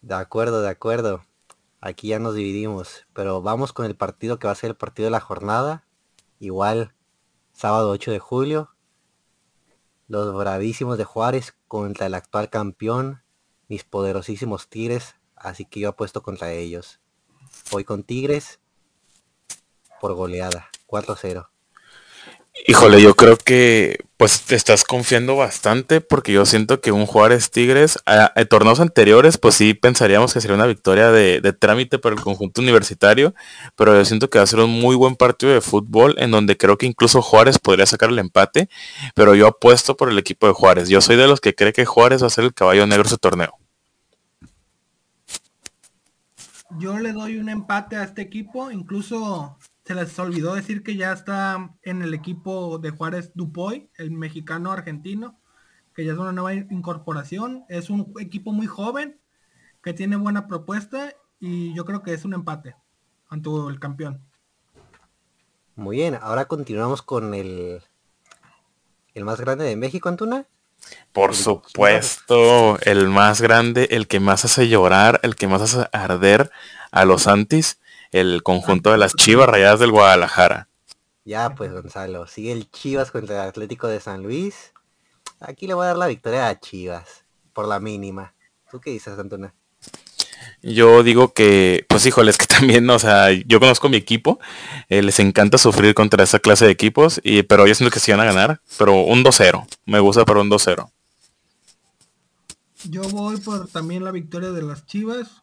De 0.01 0.15
acuerdo, 0.15 0.61
de 0.61 0.69
acuerdo. 0.69 1.21
Aquí 1.79 2.09
ya 2.09 2.19
nos 2.19 2.35
dividimos, 2.35 3.05
pero 3.13 3.41
vamos 3.41 3.73
con 3.73 3.85
el 3.85 3.95
partido 3.95 4.39
que 4.39 4.47
va 4.47 4.53
a 4.53 4.55
ser 4.55 4.71
el 4.71 4.77
partido 4.77 5.07
de 5.07 5.11
la 5.11 5.19
jornada. 5.19 5.85
Igual, 6.39 6.93
sábado 7.51 7.89
8 7.89 8.11
de 8.11 8.19
julio. 8.19 8.69
Los 10.07 10.33
bravísimos 10.35 10.97
de 10.97 11.03
Juárez 11.03 11.55
contra 11.67 12.05
el 12.05 12.13
actual 12.13 12.49
campeón 12.49 13.23
mis 13.67 13.83
poderosísimos 13.83 14.69
Tigres, 14.69 15.15
así 15.35 15.65
que 15.65 15.79
yo 15.79 15.89
apuesto 15.89 16.21
contra 16.21 16.51
ellos. 16.51 16.99
Voy 17.71 17.83
con 17.83 18.03
Tigres 18.03 18.59
por 19.99 20.13
goleada, 20.13 20.69
4-0. 20.87 21.49
Híjole, 22.67 23.01
yo 23.01 23.15
creo 23.15 23.35
que 23.35 23.97
pues 24.15 24.43
te 24.43 24.55
estás 24.55 24.83
confiando 24.83 25.35
bastante 25.35 26.01
porque 26.01 26.31
yo 26.31 26.45
siento 26.45 26.79
que 26.81 26.91
un 26.91 27.07
Juárez 27.07 27.49
Tigres, 27.49 27.97
a, 28.05 28.31
torneos 28.45 28.79
anteriores, 28.79 29.39
pues 29.39 29.55
sí 29.55 29.73
pensaríamos 29.73 30.33
que 30.33 30.39
sería 30.39 30.55
una 30.55 30.67
victoria 30.67 31.11
de, 31.11 31.41
trámite 31.59 31.97
para 31.99 32.15
el 32.15 32.21
conjunto 32.21 32.61
universitario, 32.61 33.33
pero 33.75 33.95
yo 33.95 34.05
siento 34.05 34.29
que 34.29 34.37
va 34.37 34.43
a 34.43 34.47
ser 34.47 34.59
un 34.59 34.69
muy 34.69 34.95
buen 34.95 35.15
partido 35.15 35.51
de 35.51 35.61
fútbol 35.61 36.15
en 36.19 36.31
donde 36.31 36.55
creo 36.55 36.77
que 36.77 36.85
incluso 36.85 37.21
Juárez 37.23 37.57
podría 37.57 37.87
sacar 37.87 38.11
el 38.11 38.19
empate, 38.19 38.69
pero 39.15 39.35
yo 39.35 39.47
apuesto 39.47 39.97
por 39.97 40.09
el 40.09 40.19
equipo 40.19 40.47
de 40.47 40.53
Juárez. 40.53 40.89
Yo 40.89 41.01
soy 41.01 41.15
de 41.17 41.27
los 41.27 41.41
que 41.41 41.55
cree 41.55 41.73
que 41.73 41.85
Juárez 41.85 42.21
va 42.21 42.27
a 42.27 42.29
ser 42.29 42.45
el 42.45 42.53
caballo 42.53 42.85
negro 42.85 43.03
de 43.03 43.07
ese 43.07 43.17
torneo. 43.17 43.57
Yo 46.79 46.97
le 46.99 47.11
doy 47.13 47.37
un 47.37 47.49
empate 47.49 47.97
a 47.97 48.03
este 48.03 48.21
equipo, 48.21 48.71
incluso 48.71 49.57
se 49.85 49.95
les 49.95 50.17
olvidó 50.17 50.55
decir 50.55 50.81
que 50.81 50.95
ya 50.95 51.11
está 51.11 51.75
en 51.81 52.01
el 52.01 52.13
equipo 52.13 52.77
de 52.79 52.91
Juárez 52.91 53.31
Dupoy, 53.35 53.89
el 53.97 54.11
mexicano 54.11 54.71
argentino, 54.71 55.39
que 55.93 56.05
ya 56.05 56.13
es 56.13 56.17
una 56.17 56.31
nueva 56.31 56.53
incorporación. 56.53 57.65
Es 57.67 57.89
un 57.89 58.13
equipo 58.19 58.53
muy 58.53 58.67
joven, 58.67 59.19
que 59.83 59.93
tiene 59.93 60.15
buena 60.15 60.47
propuesta 60.47 61.13
y 61.39 61.73
yo 61.73 61.83
creo 61.83 62.01
que 62.01 62.13
es 62.13 62.23
un 62.23 62.33
empate 62.33 62.75
ante 63.29 63.49
el 63.69 63.79
campeón. 63.79 64.21
Muy 65.75 65.97
bien, 65.97 66.17
ahora 66.21 66.45
continuamos 66.45 67.01
con 67.01 67.33
el, 67.33 67.81
el 69.13 69.25
más 69.25 69.41
grande 69.41 69.65
de 69.65 69.75
México, 69.75 70.07
Antuna. 70.07 70.45
Por 71.11 71.35
supuesto, 71.35 72.77
el 72.81 73.09
más 73.09 73.41
grande, 73.41 73.89
el 73.91 74.07
que 74.07 74.19
más 74.19 74.45
hace 74.45 74.69
llorar, 74.69 75.19
el 75.23 75.35
que 75.35 75.47
más 75.47 75.61
hace 75.61 75.87
arder 75.91 76.51
a 76.91 77.05
los 77.05 77.27
Antis 77.27 77.79
el 78.13 78.43
conjunto 78.43 78.91
de 78.91 78.97
las 78.97 79.15
Chivas 79.15 79.49
Rayadas 79.49 79.79
del 79.79 79.91
Guadalajara. 79.91 80.69
Ya 81.25 81.55
pues 81.55 81.73
Gonzalo, 81.73 82.27
sigue 82.27 82.51
el 82.51 82.69
Chivas 82.69 83.11
contra 83.11 83.43
el 83.43 83.49
Atlético 83.49 83.87
de 83.87 83.99
San 83.99 84.23
Luis. 84.23 84.71
Aquí 85.39 85.67
le 85.67 85.73
voy 85.73 85.83
a 85.83 85.87
dar 85.87 85.97
la 85.97 86.07
victoria 86.07 86.47
a 86.47 86.59
Chivas, 86.59 87.25
por 87.53 87.67
la 87.67 87.79
mínima. 87.79 88.33
¿Tú 88.71 88.79
qué 88.79 88.91
dices, 88.91 89.17
Antuna? 89.19 89.53
Yo 90.61 91.03
digo 91.03 91.33
que, 91.33 91.85
pues 91.89 92.05
híjoles, 92.05 92.37
que 92.37 92.45
también, 92.47 92.89
o 92.89 92.99
sea, 92.99 93.31
yo 93.31 93.59
conozco 93.59 93.89
mi 93.89 93.97
equipo, 93.97 94.39
eh, 94.89 95.01
les 95.01 95.19
encanta 95.19 95.57
sufrir 95.57 95.93
contra 95.93 96.23
esa 96.23 96.39
clase 96.39 96.65
de 96.65 96.71
equipos, 96.71 97.19
y, 97.23 97.43
pero 97.43 97.67
yo 97.67 97.75
siento 97.75 97.93
que 97.93 97.99
sí 97.99 98.11
van 98.11 98.21
a 98.21 98.25
ganar, 98.25 98.61
pero 98.77 98.93
un 99.01 99.23
2-0, 99.23 99.67
me 99.85 99.99
gusta 99.99 100.23
para 100.25 100.41
un 100.41 100.49
2-0. 100.49 100.89
Yo 102.89 103.01
voy 103.03 103.37
por 103.37 103.67
también 103.67 104.03
la 104.03 104.11
victoria 104.11 104.51
de 104.51 104.61
las 104.61 104.85
Chivas. 104.85 105.42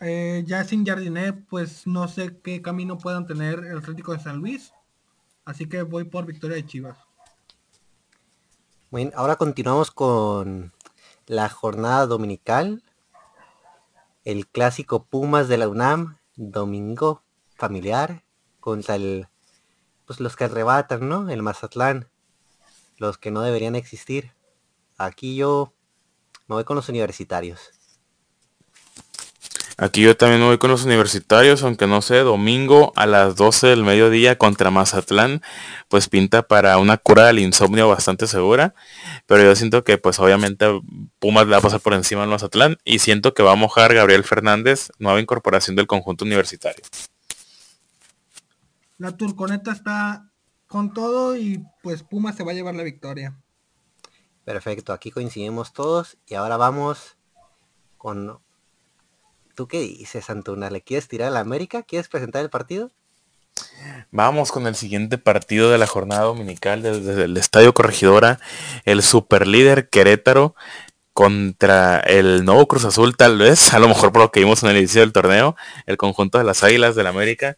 Eh, 0.00 0.44
ya 0.46 0.64
sin 0.64 0.84
Jardinet, 0.84 1.46
pues 1.48 1.86
no 1.86 2.08
sé 2.08 2.38
qué 2.42 2.60
camino 2.60 2.98
puedan 2.98 3.26
tener 3.26 3.60
el 3.60 3.78
Atlético 3.78 4.12
de 4.12 4.20
San 4.20 4.38
Luis. 4.38 4.72
Así 5.44 5.68
que 5.68 5.82
voy 5.82 6.04
por 6.04 6.26
victoria 6.26 6.56
de 6.56 6.66
Chivas. 6.66 6.98
Bueno, 8.90 9.10
ahora 9.14 9.36
continuamos 9.36 9.90
con 9.90 10.72
la 11.26 11.48
jornada 11.48 12.06
dominical. 12.06 12.82
El 14.24 14.46
clásico 14.46 15.04
Pumas 15.04 15.48
de 15.48 15.58
la 15.58 15.68
UNAM, 15.68 16.18
domingo 16.36 17.22
familiar, 17.56 18.24
contra 18.60 18.94
el, 18.94 19.28
pues 20.06 20.20
los 20.20 20.36
que 20.36 20.44
arrebatan, 20.44 21.08
¿no? 21.08 21.28
El 21.28 21.42
Mazatlán, 21.42 22.08
los 22.96 23.18
que 23.18 23.30
no 23.30 23.42
deberían 23.42 23.76
existir. 23.76 24.32
Aquí 24.96 25.36
yo 25.36 25.74
me 26.46 26.54
voy 26.54 26.64
con 26.64 26.76
los 26.76 26.88
universitarios. 26.88 27.73
Aquí 29.76 30.02
yo 30.02 30.16
también 30.16 30.40
me 30.40 30.46
voy 30.46 30.58
con 30.58 30.70
los 30.70 30.84
universitarios, 30.84 31.64
aunque 31.64 31.88
no 31.88 32.00
sé, 32.00 32.18
domingo 32.18 32.92
a 32.94 33.06
las 33.06 33.34
12 33.34 33.66
del 33.66 33.82
mediodía 33.82 34.38
contra 34.38 34.70
Mazatlán, 34.70 35.42
pues 35.88 36.08
pinta 36.08 36.46
para 36.46 36.78
una 36.78 36.96
cura 36.96 37.26
del 37.26 37.40
insomnio 37.40 37.88
bastante 37.88 38.28
segura. 38.28 38.74
Pero 39.26 39.42
yo 39.42 39.56
siento 39.56 39.82
que 39.82 39.98
pues 39.98 40.20
obviamente 40.20 40.66
Pumas 41.18 41.46
le 41.46 41.52
va 41.52 41.58
a 41.58 41.62
pasar 41.62 41.80
por 41.80 41.92
encima 41.92 42.22
al 42.22 42.28
Mazatlán 42.28 42.76
y 42.84 43.00
siento 43.00 43.34
que 43.34 43.42
va 43.42 43.52
a 43.52 43.56
mojar 43.56 43.94
Gabriel 43.94 44.22
Fernández, 44.22 44.90
nueva 44.98 45.20
incorporación 45.20 45.74
del 45.74 45.88
conjunto 45.88 46.24
universitario. 46.24 46.84
La 48.98 49.16
turconeta 49.16 49.72
está 49.72 50.30
con 50.68 50.92
todo 50.92 51.36
y 51.36 51.64
pues 51.82 52.04
Pumas 52.04 52.36
se 52.36 52.44
va 52.44 52.52
a 52.52 52.54
llevar 52.54 52.76
la 52.76 52.84
victoria. 52.84 53.36
Perfecto, 54.44 54.92
aquí 54.92 55.10
coincidimos 55.10 55.72
todos 55.72 56.16
y 56.26 56.34
ahora 56.34 56.56
vamos 56.56 57.16
con... 57.96 58.43
¿Tú 59.54 59.68
qué 59.68 59.80
dices, 59.80 60.30
Antuna? 60.30 60.70
¿Le 60.70 60.82
quieres 60.82 61.06
tirar 61.06 61.28
a 61.28 61.30
la 61.30 61.40
América? 61.40 61.82
¿Quieres 61.82 62.08
presentar 62.08 62.42
el 62.42 62.50
partido? 62.50 62.90
Vamos 64.10 64.50
con 64.50 64.66
el 64.66 64.74
siguiente 64.74 65.16
partido 65.16 65.70
de 65.70 65.78
la 65.78 65.86
jornada 65.86 66.22
dominical 66.22 66.82
desde 66.82 67.24
el 67.24 67.36
Estadio 67.36 67.72
Corregidora, 67.72 68.40
el 68.84 69.02
superlíder 69.02 69.88
Querétaro 69.88 70.56
contra 71.12 72.00
el 72.00 72.44
nuevo 72.44 72.66
Cruz 72.66 72.84
Azul 72.84 73.16
tal 73.16 73.38
vez, 73.38 73.72
a 73.72 73.78
lo 73.78 73.86
mejor 73.86 74.10
por 74.10 74.22
lo 74.22 74.32
que 74.32 74.40
vimos 74.40 74.64
en 74.64 74.70
el 74.70 74.78
inicio 74.78 75.00
del 75.00 75.12
torneo, 75.12 75.54
el 75.86 75.96
conjunto 75.96 76.38
de 76.38 76.44
las 76.44 76.64
Águilas 76.64 76.96
del 76.96 77.04
la 77.04 77.10
América, 77.10 77.56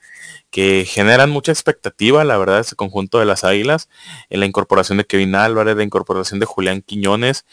que 0.50 0.85
generan 0.87 1.30
mucha 1.30 1.52
expectativa, 1.52 2.22
la 2.24 2.37
verdad, 2.37 2.61
ese 2.61 2.76
conjunto 2.76 3.18
de 3.18 3.24
las 3.24 3.44
Águilas, 3.44 3.88
en 4.28 4.40
la 4.40 4.46
incorporación 4.46 4.98
de 4.98 5.06
Kevin 5.06 5.35
Álvarez, 5.35 5.74
la 5.74 5.82
incorporación 5.82 6.38
de 6.40 6.44
Julián 6.44 6.82
Quiñones, 6.82 7.46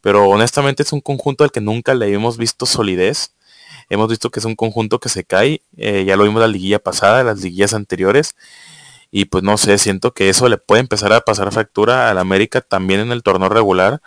pero 0.00 0.26
honestamente 0.28 0.82
es 0.82 0.92
un 0.92 1.02
conjunto 1.02 1.44
al 1.44 1.52
que 1.52 1.60
nunca 1.60 1.94
le 1.94 2.12
hemos 2.12 2.38
visto 2.38 2.64
solidez. 2.64 3.34
Hemos 3.88 4.08
visto 4.08 4.30
que 4.30 4.40
es 4.40 4.44
un 4.44 4.56
conjunto 4.56 4.98
que 4.98 5.08
se 5.08 5.24
cae, 5.24 5.62
eh, 5.76 6.04
ya 6.06 6.16
lo 6.16 6.24
vimos 6.24 6.40
la 6.40 6.48
liguilla 6.48 6.78
pasada, 6.78 7.24
las 7.24 7.40
liguillas 7.40 7.74
anteriores, 7.74 8.36
y 9.10 9.26
pues 9.26 9.44
no 9.44 9.58
sé, 9.58 9.78
siento 9.78 10.12
que 10.12 10.28
eso 10.28 10.48
le 10.48 10.58
puede 10.58 10.80
empezar 10.80 11.12
a 11.12 11.20
pasar 11.20 11.52
factura 11.52 12.10
al 12.10 12.18
América 12.18 12.60
también 12.60 13.00
en 13.00 13.12
el 13.12 13.22
torneo 13.22 13.48
regular 13.48 14.00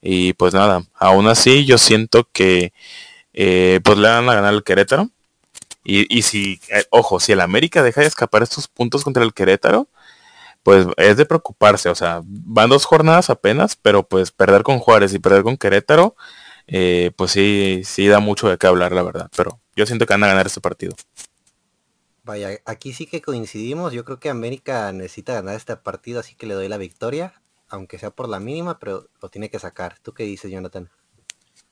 y 0.00 0.34
pues 0.34 0.54
nada, 0.54 0.84
aún 0.94 1.26
así 1.26 1.64
yo 1.64 1.78
siento 1.78 2.28
que 2.32 2.72
eh, 3.32 3.80
pues 3.84 3.98
le 3.98 4.08
van 4.08 4.28
a 4.28 4.34
ganar 4.34 4.54
el 4.54 4.64
Querétaro. 4.64 5.10
Y, 5.88 6.22
si, 6.22 6.60
eh, 6.68 6.84
ojo, 6.90 7.20
si 7.20 7.30
el 7.30 7.40
América 7.40 7.80
deja 7.82 8.00
de 8.00 8.08
escapar 8.08 8.42
estos 8.42 8.66
puntos 8.66 9.04
contra 9.04 9.22
el 9.22 9.32
Querétaro, 9.32 9.88
pues 10.64 10.86
es 10.96 11.16
de 11.16 11.26
preocuparse. 11.26 11.88
O 11.88 11.94
sea, 11.94 12.22
van 12.24 12.70
dos 12.70 12.84
jornadas 12.84 13.30
apenas, 13.30 13.76
pero 13.76 14.02
pues 14.02 14.32
perder 14.32 14.64
con 14.64 14.80
Juárez 14.80 15.14
y 15.14 15.20
perder 15.20 15.44
con 15.44 15.56
Querétaro, 15.56 16.16
eh, 16.66 17.12
pues 17.16 17.32
sí, 17.32 17.82
sí 17.84 18.06
da 18.06 18.20
mucho 18.20 18.48
de 18.48 18.58
qué 18.58 18.66
hablar, 18.66 18.92
la 18.92 19.02
verdad. 19.02 19.30
Pero 19.36 19.60
yo 19.74 19.86
siento 19.86 20.06
que 20.06 20.14
van 20.14 20.24
a 20.24 20.28
ganar 20.28 20.46
este 20.46 20.60
partido. 20.60 20.94
Vaya, 22.24 22.58
aquí 22.64 22.92
sí 22.92 23.06
que 23.06 23.22
coincidimos. 23.22 23.92
Yo 23.92 24.04
creo 24.04 24.18
que 24.18 24.30
América 24.30 24.92
necesita 24.92 25.34
ganar 25.34 25.54
este 25.54 25.76
partido, 25.76 26.20
así 26.20 26.34
que 26.34 26.46
le 26.46 26.54
doy 26.54 26.68
la 26.68 26.76
victoria 26.76 27.34
aunque 27.68 27.98
sea 27.98 28.10
por 28.10 28.28
la 28.28 28.40
mínima, 28.40 28.78
pero 28.78 29.08
lo 29.20 29.28
tiene 29.28 29.50
que 29.50 29.58
sacar. 29.58 29.98
¿Tú 30.00 30.12
qué 30.12 30.24
dices, 30.24 30.50
Jonathan? 30.50 30.88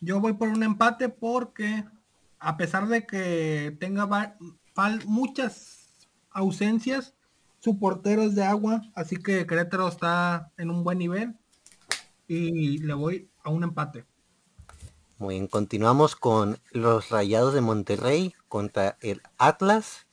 Yo 0.00 0.20
voy 0.20 0.34
por 0.34 0.48
un 0.48 0.62
empate 0.62 1.08
porque 1.08 1.84
a 2.38 2.56
pesar 2.56 2.88
de 2.88 3.06
que 3.06 3.76
tenga 3.80 4.36
muchas 5.06 6.08
ausencias, 6.30 7.14
su 7.60 7.78
portero 7.78 8.22
es 8.22 8.34
de 8.34 8.44
agua, 8.44 8.82
así 8.94 9.16
que 9.16 9.46
Querétaro 9.46 9.88
está 9.88 10.52
en 10.58 10.70
un 10.70 10.84
buen 10.84 10.98
nivel 10.98 11.34
y 12.28 12.78
le 12.78 12.94
voy 12.94 13.30
a 13.42 13.50
un 13.50 13.64
empate. 13.64 14.04
Muy 15.18 15.34
bien, 15.34 15.46
continuamos 15.46 16.16
con 16.16 16.58
los 16.72 17.10
Rayados 17.10 17.54
de 17.54 17.60
Monterrey 17.60 18.34
contra 18.48 18.96
el 19.00 19.22
Atlas 19.38 20.06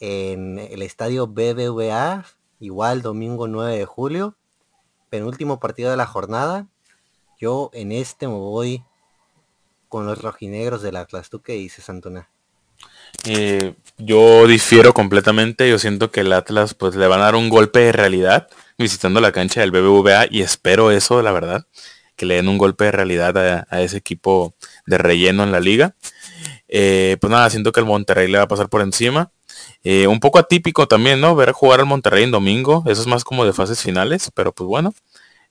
en 0.00 0.58
el 0.58 0.82
estadio 0.82 1.26
BBVA, 1.26 2.24
igual 2.60 3.02
domingo 3.02 3.46
9 3.48 3.78
de 3.78 3.84
julio 3.84 4.36
penúltimo 5.14 5.60
partido 5.60 5.92
de 5.92 5.96
la 5.96 6.06
jornada. 6.06 6.66
Yo 7.40 7.70
en 7.72 7.92
este 7.92 8.26
me 8.26 8.34
voy 8.34 8.82
con 9.88 10.06
los 10.06 10.20
rojinegros 10.20 10.82
del 10.82 10.96
Atlas. 10.96 11.30
¿Tú 11.30 11.40
qué 11.40 11.52
dices, 11.52 11.88
Antuna? 11.88 12.28
Eh, 13.24 13.76
yo 13.96 14.48
difiero 14.48 14.92
completamente. 14.92 15.70
Yo 15.70 15.78
siento 15.78 16.10
que 16.10 16.22
el 16.22 16.32
Atlas 16.32 16.74
pues 16.74 16.96
le 16.96 17.06
van 17.06 17.20
a 17.20 17.26
dar 17.26 17.36
un 17.36 17.48
golpe 17.48 17.78
de 17.78 17.92
realidad 17.92 18.48
visitando 18.76 19.20
la 19.20 19.30
cancha 19.30 19.60
del 19.60 19.70
BBVA 19.70 20.26
y 20.32 20.42
espero 20.42 20.90
eso, 20.90 21.22
la 21.22 21.30
verdad, 21.30 21.64
que 22.16 22.26
le 22.26 22.36
den 22.36 22.48
un 22.48 22.58
golpe 22.58 22.84
de 22.84 22.92
realidad 22.92 23.66
a, 23.68 23.82
ese 23.82 23.96
equipo 23.96 24.54
de 24.86 24.98
relleno 24.98 25.42
en 25.42 25.52
la 25.52 25.60
liga. 25.60 25.94
Eh, 26.68 27.16
pues 27.20 27.30
nada, 27.30 27.50
siento 27.50 27.72
que 27.72 27.80
el 27.80 27.86
Monterrey 27.86 28.28
le 28.30 28.38
va 28.38 28.44
a 28.44 28.48
pasar 28.48 28.68
por 28.68 28.82
encima. 28.82 29.30
Eh, 29.82 30.06
un 30.06 30.20
poco 30.20 30.38
atípico 30.38 30.88
también, 30.88 31.20
¿no? 31.20 31.36
Ver 31.36 31.52
jugar 31.52 31.80
al 31.80 31.86
Monterrey 31.86 32.24
en 32.24 32.30
domingo. 32.30 32.82
Eso 32.86 33.00
es 33.00 33.06
más 33.06 33.24
como 33.24 33.44
de 33.44 33.52
fases 33.52 33.82
finales, 33.82 34.30
pero 34.34 34.52
pues 34.52 34.66
bueno, 34.66 34.94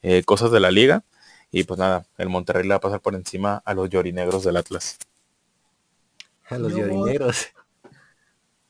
eh, 0.01 0.23
cosas 0.23 0.51
de 0.51 0.59
la 0.59 0.71
liga. 0.71 1.03
Y 1.51 1.65
pues 1.65 1.79
nada, 1.79 2.05
el 2.17 2.29
Monterrey 2.29 2.63
le 2.63 2.69
va 2.69 2.75
a 2.75 2.81
pasar 2.81 2.99
por 3.01 3.15
encima 3.15 3.61
a 3.63 3.73
los 3.73 3.89
llorinegros 3.89 4.43
del 4.43 4.57
Atlas. 4.57 4.97
A 6.49 6.57
los 6.57 6.73
llorinegros. 6.73 7.47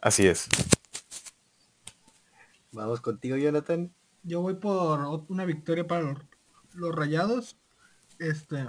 Así 0.01 0.27
es. 0.27 0.47
Vamos 2.71 2.99
contigo, 3.01 3.38
Jonathan. 3.38 3.93
Yo 4.23 4.41
voy 4.41 4.56
por 4.56 4.99
una 5.29 5.45
victoria 5.45 5.88
para 5.88 6.15
los 6.73 6.95
rayados. 6.95 7.56
Este, 8.19 8.67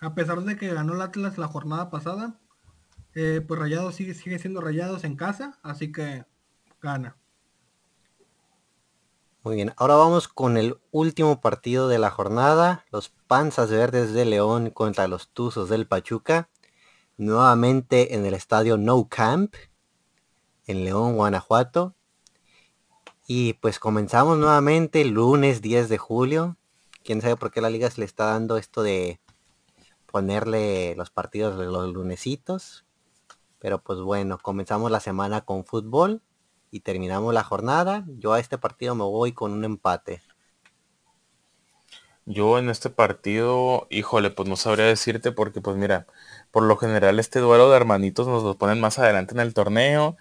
a 0.00 0.14
pesar 0.14 0.42
de 0.42 0.56
que 0.56 0.72
ganó 0.72 0.94
el 0.94 1.00
Atlas 1.00 1.38
la 1.38 1.48
jornada 1.48 1.90
pasada, 1.90 2.38
eh, 3.14 3.42
pues 3.46 3.58
Rayados 3.58 3.94
sigue, 3.94 4.14
sigue 4.14 4.38
siendo 4.38 4.60
Rayados 4.60 5.04
en 5.04 5.16
casa, 5.16 5.58
así 5.62 5.90
que 5.92 6.24
gana. 6.80 7.16
Muy 9.42 9.56
bien, 9.56 9.72
ahora 9.76 9.94
vamos 9.94 10.28
con 10.28 10.56
el 10.56 10.78
último 10.90 11.40
partido 11.40 11.88
de 11.88 11.98
la 11.98 12.10
jornada, 12.10 12.84
los 12.90 13.08
Panzas 13.08 13.70
Verdes 13.70 14.12
de 14.12 14.24
León 14.24 14.70
contra 14.70 15.08
los 15.08 15.28
Tuzos 15.28 15.68
del 15.68 15.86
Pachuca, 15.86 16.48
nuevamente 17.16 18.14
en 18.14 18.26
el 18.26 18.34
estadio 18.34 18.76
No 18.76 19.08
Camp, 19.08 19.54
en 20.66 20.84
León, 20.84 21.16
Guanajuato. 21.16 21.94
Y 23.26 23.54
pues 23.54 23.78
comenzamos 23.78 24.38
nuevamente 24.38 25.04
lunes 25.04 25.60
10 25.60 25.88
de 25.88 25.98
julio. 25.98 26.56
Quién 27.04 27.20
sabe 27.20 27.36
por 27.36 27.50
qué 27.50 27.60
la 27.60 27.70
liga 27.70 27.90
se 27.90 28.00
le 28.00 28.04
está 28.06 28.26
dando 28.26 28.56
esto 28.56 28.82
de 28.82 29.20
ponerle 30.10 30.94
los 30.96 31.10
partidos 31.10 31.58
de 31.58 31.66
los 31.66 31.92
lunesitos. 31.92 32.84
Pero 33.58 33.82
pues 33.82 34.00
bueno, 34.00 34.38
comenzamos 34.38 34.90
la 34.90 35.00
semana 35.00 35.42
con 35.42 35.64
fútbol 35.64 36.22
y 36.70 36.80
terminamos 36.80 37.34
la 37.34 37.44
jornada. 37.44 38.04
Yo 38.08 38.32
a 38.32 38.40
este 38.40 38.58
partido 38.58 38.94
me 38.94 39.04
voy 39.04 39.32
con 39.32 39.52
un 39.52 39.64
empate. 39.64 40.22
Yo 42.26 42.58
en 42.58 42.68
este 42.68 42.90
partido, 42.90 43.86
híjole, 43.90 44.30
pues 44.30 44.48
no 44.48 44.56
sabría 44.56 44.84
decirte 44.86 45.32
porque 45.32 45.60
pues 45.62 45.76
mira, 45.76 46.06
por 46.50 46.62
lo 46.62 46.76
general 46.76 47.18
este 47.18 47.38
duelo 47.40 47.70
de 47.70 47.76
hermanitos 47.76 48.26
nos 48.28 48.42
lo 48.44 48.58
ponen 48.58 48.80
más 48.80 48.98
adelante 48.98 49.34
en 49.34 49.40
el 49.40 49.54
torneo. 49.54 50.16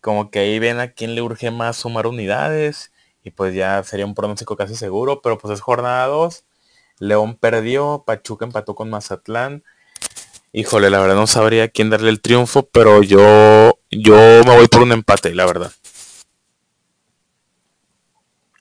Como 0.00 0.30
que 0.30 0.40
ahí 0.40 0.58
ven 0.58 0.80
a 0.80 0.92
quién 0.92 1.14
le 1.14 1.22
urge 1.22 1.50
más 1.50 1.76
sumar 1.78 2.06
unidades. 2.06 2.92
Y 3.22 3.30
pues 3.30 3.54
ya 3.54 3.82
sería 3.82 4.06
un 4.06 4.14
pronóstico 4.14 4.56
casi 4.56 4.74
seguro. 4.74 5.22
Pero 5.22 5.38
pues 5.38 5.54
es 5.54 5.60
jornada 5.60 6.06
2. 6.06 6.44
León 7.00 7.36
perdió, 7.36 8.04
Pachuca 8.06 8.44
empató 8.44 8.74
con 8.74 8.90
Mazatlán. 8.90 9.64
Híjole, 10.52 10.90
la 10.90 11.00
verdad 11.00 11.14
no 11.14 11.26
sabría 11.26 11.68
quién 11.68 11.90
darle 11.90 12.10
el 12.10 12.20
triunfo, 12.20 12.68
pero 12.68 13.02
yo, 13.02 13.78
yo 13.90 14.16
me 14.44 14.56
voy 14.56 14.66
por 14.66 14.82
un 14.82 14.92
empate, 14.92 15.34
la 15.34 15.46
verdad. 15.46 15.72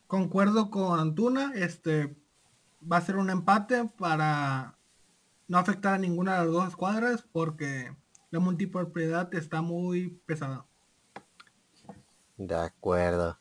Concuerdo 0.08 0.70
con 0.70 1.00
Antuna, 1.00 1.52
este 1.56 2.16
va 2.82 2.98
a 2.98 3.02
ser 3.02 3.18
un 3.18 3.30
empate 3.30 3.86
para 3.98 4.78
no 5.48 5.58
afectar 5.58 5.96
a 5.96 5.98
ninguna 5.98 6.34
de 6.34 6.46
las 6.46 6.54
dos 6.54 6.68
escuadras 6.70 7.26
porque 7.32 7.92
la 8.32 8.40
multipropiedad 8.40 9.34
está 9.34 9.62
muy 9.62 10.22
pesada. 10.26 10.66
De 12.38 12.56
acuerdo. 12.56 13.38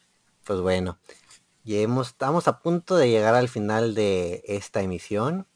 Pues 0.48 0.62
bueno, 0.62 0.98
estamos 1.66 2.48
a 2.48 2.60
punto 2.60 2.96
de 2.96 3.10
llegar 3.10 3.34
al 3.34 3.50
final 3.50 3.94
de 3.94 4.42
esta 4.46 4.80
emisión. 4.80 5.46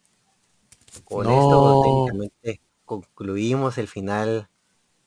Con 1.04 1.30
esto 1.30 1.80
técnicamente 1.82 2.60
concluimos 2.84 3.78
el 3.78 3.88
final 3.88 4.50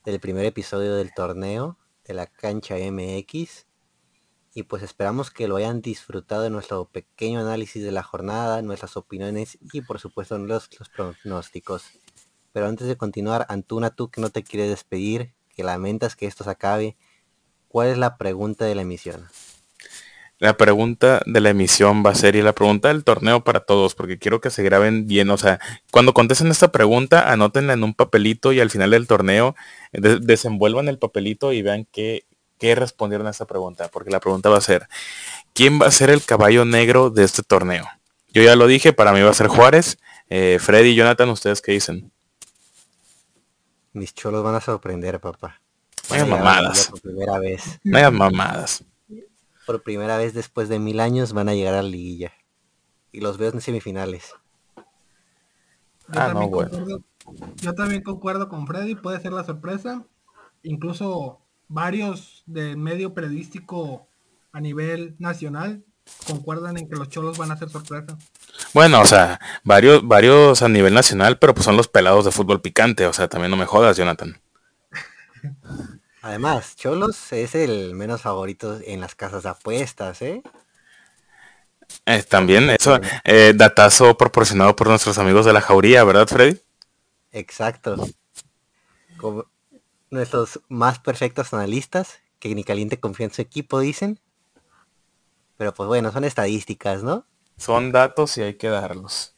del 0.03 0.19
primer 0.19 0.43
episodio 0.47 0.95
del 0.95 1.13
torneo 1.13 1.77
de 2.03 2.15
la 2.15 2.25
cancha 2.25 2.77
MX. 2.79 3.67
Y 4.55 4.63
pues 4.63 4.81
esperamos 4.81 5.29
que 5.29 5.47
lo 5.47 5.57
hayan 5.57 5.81
disfrutado 5.81 6.41
de 6.41 6.49
nuestro 6.49 6.85
pequeño 6.85 7.41
análisis 7.41 7.83
de 7.83 7.91
la 7.91 8.01
jornada, 8.01 8.63
nuestras 8.63 8.97
opiniones 8.97 9.59
y 9.71 9.81
por 9.81 9.99
supuesto 9.99 10.39
los, 10.39 10.67
los 10.79 10.89
pronósticos. 10.89 11.83
Pero 12.53 12.65
antes 12.65 12.87
de 12.87 12.97
continuar, 12.97 13.45
Antuna, 13.49 13.91
tú 13.91 14.09
que 14.09 14.19
no 14.19 14.31
te 14.31 14.41
quieres 14.41 14.71
despedir, 14.71 15.35
que 15.55 15.63
lamentas 15.63 16.15
que 16.15 16.25
esto 16.25 16.43
se 16.43 16.49
acabe, 16.49 16.97
¿cuál 17.67 17.89
es 17.89 17.99
la 17.99 18.17
pregunta 18.17 18.65
de 18.65 18.73
la 18.73 18.81
emisión? 18.81 19.27
La 20.37 20.57
pregunta 20.57 21.21
de 21.25 21.39
la 21.39 21.51
emisión 21.51 22.03
va 22.05 22.11
a 22.11 22.15
ser 22.15 22.35
y 22.35 22.41
la 22.41 22.53
pregunta 22.53 22.89
del 22.89 23.05
torneo 23.05 23.43
para 23.43 23.61
todos, 23.61 23.95
porque 23.95 24.19
quiero 24.19 24.41
que 24.41 24.49
se 24.49 24.63
graben 24.63 25.07
bien. 25.07 25.29
O 25.29 25.37
sea, 25.37 25.59
cuando 25.91 26.13
contesten 26.13 26.51
esta 26.51 26.71
pregunta, 26.71 27.31
anótenla 27.31 27.73
en 27.73 27.83
un 27.83 27.93
papelito 27.93 28.51
y 28.51 28.59
al 28.59 28.69
final 28.69 28.91
del 28.91 29.07
torneo 29.07 29.55
desenvuelvan 29.93 30.89
el 30.89 30.99
papelito 30.99 31.53
y 31.53 31.61
vean 31.61 31.87
qué, 31.89 32.25
qué 32.59 32.75
respondieron 32.75 33.27
a 33.27 33.31
esta 33.31 33.45
pregunta, 33.45 33.87
porque 33.87 34.11
la 34.11 34.19
pregunta 34.19 34.49
va 34.49 34.57
a 34.57 34.61
ser, 34.61 34.87
¿quién 35.53 35.81
va 35.81 35.87
a 35.87 35.91
ser 35.91 36.09
el 36.09 36.23
caballo 36.23 36.65
negro 36.65 37.09
de 37.09 37.23
este 37.23 37.41
torneo? 37.41 37.87
Yo 38.33 38.43
ya 38.43 38.57
lo 38.57 38.67
dije, 38.67 38.91
para 38.91 39.13
mí 39.13 39.21
va 39.21 39.31
a 39.31 39.33
ser 39.33 39.47
Juárez. 39.47 39.97
Eh, 40.29 40.57
Freddy 40.59 40.89
y 40.89 40.95
Jonathan, 40.95 41.29
¿ustedes 41.29 41.61
qué 41.61 41.71
dicen? 41.71 42.11
Mis 43.93 44.13
cholos 44.13 44.43
van 44.43 44.55
a 44.55 44.59
sorprender, 44.59 45.21
papá. 45.21 45.61
Vaya 46.09 46.25
mamadas. 46.25 46.87
Por 46.89 46.99
primera 46.99 47.39
vez. 47.39 47.79
Vaya 47.85 48.11
mamadas. 48.11 48.83
Por 49.65 49.83
primera 49.83 50.17
vez 50.17 50.33
después 50.33 50.69
de 50.69 50.79
mil 50.79 50.99
años 50.99 51.33
van 51.33 51.49
a 51.49 51.53
llegar 51.53 51.73
a 51.73 51.81
la 51.81 51.89
liguilla. 51.89 52.33
Y 53.11 53.21
los 53.21 53.37
veo 53.37 53.51
en 53.51 53.61
semifinales. 53.61 54.33
Yo, 54.75 54.83
ah, 56.19 56.27
también 56.27 56.51
concuerdo, 56.51 57.01
yo 57.55 57.73
también 57.73 58.03
concuerdo 58.03 58.49
con 58.49 58.67
Freddy, 58.67 58.95
puede 58.95 59.19
ser 59.19 59.33
la 59.33 59.43
sorpresa. 59.43 60.05
Incluso 60.63 61.39
varios 61.67 62.43
del 62.45 62.77
medio 62.77 63.13
periodístico 63.13 64.07
a 64.51 64.61
nivel 64.61 65.15
nacional 65.19 65.83
concuerdan 66.27 66.77
en 66.77 66.87
que 66.87 66.95
los 66.95 67.09
cholos 67.09 67.37
van 67.37 67.51
a 67.51 67.57
ser 67.57 67.69
sorpresa. 67.69 68.17
Bueno, 68.73 69.01
o 69.01 69.05
sea, 69.05 69.39
varios, 69.63 70.07
varios 70.07 70.61
a 70.61 70.69
nivel 70.69 70.93
nacional, 70.93 71.39
pero 71.39 71.53
pues 71.53 71.65
son 71.65 71.77
los 71.77 71.87
pelados 71.87 72.25
de 72.25 72.31
fútbol 72.31 72.61
picante, 72.61 73.07
o 73.07 73.13
sea, 73.13 73.27
también 73.27 73.51
no 73.51 73.57
me 73.57 73.65
jodas, 73.65 73.97
Jonathan. 73.97 74.39
Además, 76.25 76.75
Cholos 76.75 77.31
es 77.33 77.53
el 77.53 77.93
menos 77.93 78.23
favorito 78.23 78.79
en 78.83 78.99
las 78.99 79.13
casas 79.13 79.43
de 79.43 79.49
apuestas, 79.49 80.23
¿eh? 80.23 80.41
eh 82.07 82.23
también, 82.23 82.71
eso, 82.71 82.99
eh, 83.23 83.53
datazo 83.55 84.17
proporcionado 84.17 84.75
por 84.75 84.87
nuestros 84.87 85.19
amigos 85.19 85.45
de 85.45 85.53
la 85.53 85.61
jauría, 85.61 86.03
¿verdad, 86.03 86.27
Freddy? 86.27 86.59
Exacto. 87.31 88.07
Como 89.17 89.45
nuestros 90.09 90.61
más 90.67 90.97
perfectos 90.97 91.53
analistas, 91.53 92.17
que 92.39 92.55
ni 92.55 92.63
caliente 92.63 92.99
confía 92.99 93.27
en 93.27 93.31
su 93.31 93.43
equipo, 93.43 93.79
dicen. 93.79 94.19
Pero 95.57 95.75
pues 95.75 95.85
bueno, 95.85 96.11
son 96.11 96.23
estadísticas, 96.23 97.03
¿no? 97.03 97.27
Son 97.57 97.91
datos 97.91 98.35
y 98.39 98.41
hay 98.41 98.55
que 98.55 98.69
darlos. 98.69 99.35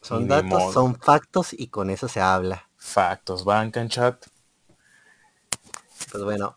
Son 0.00 0.28
datos, 0.28 0.74
son 0.74 0.94
factos 0.94 1.52
y 1.52 1.66
con 1.66 1.90
eso 1.90 2.06
se 2.06 2.20
habla. 2.20 2.68
Factos, 2.76 3.44
banca 3.44 3.80
en 3.80 3.88
chat. 3.88 4.24
Pues 6.10 6.24
bueno, 6.24 6.56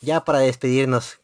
ya 0.00 0.24
para 0.24 0.40
despedirnos, 0.40 1.18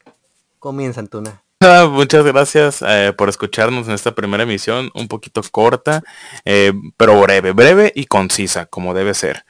comienza 0.59 1.00
Antuna. 1.00 1.42
Ah, 1.64 1.88
muchas 1.88 2.24
gracias 2.24 2.83
eh, 2.83 3.14
por 3.16 3.28
escucharnos 3.28 3.87
en 3.87 3.94
esta 3.94 4.14
primera 4.16 4.42
emisión, 4.42 4.90
un 4.94 5.07
poquito 5.07 5.40
corta, 5.48 6.02
eh, 6.44 6.72
pero 6.96 7.20
breve, 7.20 7.52
breve 7.52 7.92
y 7.94 8.07
concisa, 8.07 8.66
como 8.66 8.94
debe 8.94 9.14
ser. 9.14 9.44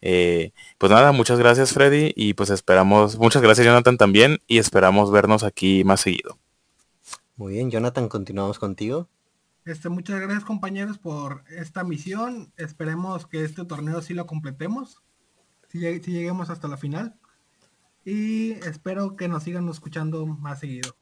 Eh, 0.00 0.52
pues 0.78 0.90
nada, 0.90 1.12
muchas 1.12 1.38
gracias 1.38 1.74
Freddy 1.74 2.12
y 2.16 2.32
pues 2.32 2.48
esperamos, 2.48 3.18
muchas 3.18 3.42
gracias 3.42 3.66
Jonathan 3.66 3.98
también 3.98 4.38
y 4.46 4.56
esperamos 4.56 5.10
vernos 5.10 5.42
aquí 5.42 5.84
más 5.84 6.00
seguido. 6.00 6.38
Muy 7.36 7.52
bien, 7.52 7.70
Jonathan, 7.70 8.08
continuamos 8.08 8.58
contigo. 8.58 9.08
Este, 9.66 9.90
muchas 9.90 10.18
gracias 10.18 10.44
compañeros 10.44 10.96
por 10.96 11.44
esta 11.50 11.84
misión. 11.84 12.50
Esperemos 12.56 13.26
que 13.26 13.44
este 13.44 13.66
torneo 13.66 14.00
sí 14.00 14.14
lo 14.14 14.26
completemos, 14.26 15.02
si, 15.68 15.78
lleguemos 15.78 16.48
hasta 16.48 16.68
la 16.68 16.78
final. 16.78 17.14
Y 18.10 18.52
espero 18.66 19.16
que 19.16 19.28
nos 19.28 19.42
sigan 19.42 19.68
escuchando 19.68 20.24
más 20.24 20.60
seguido. 20.60 20.96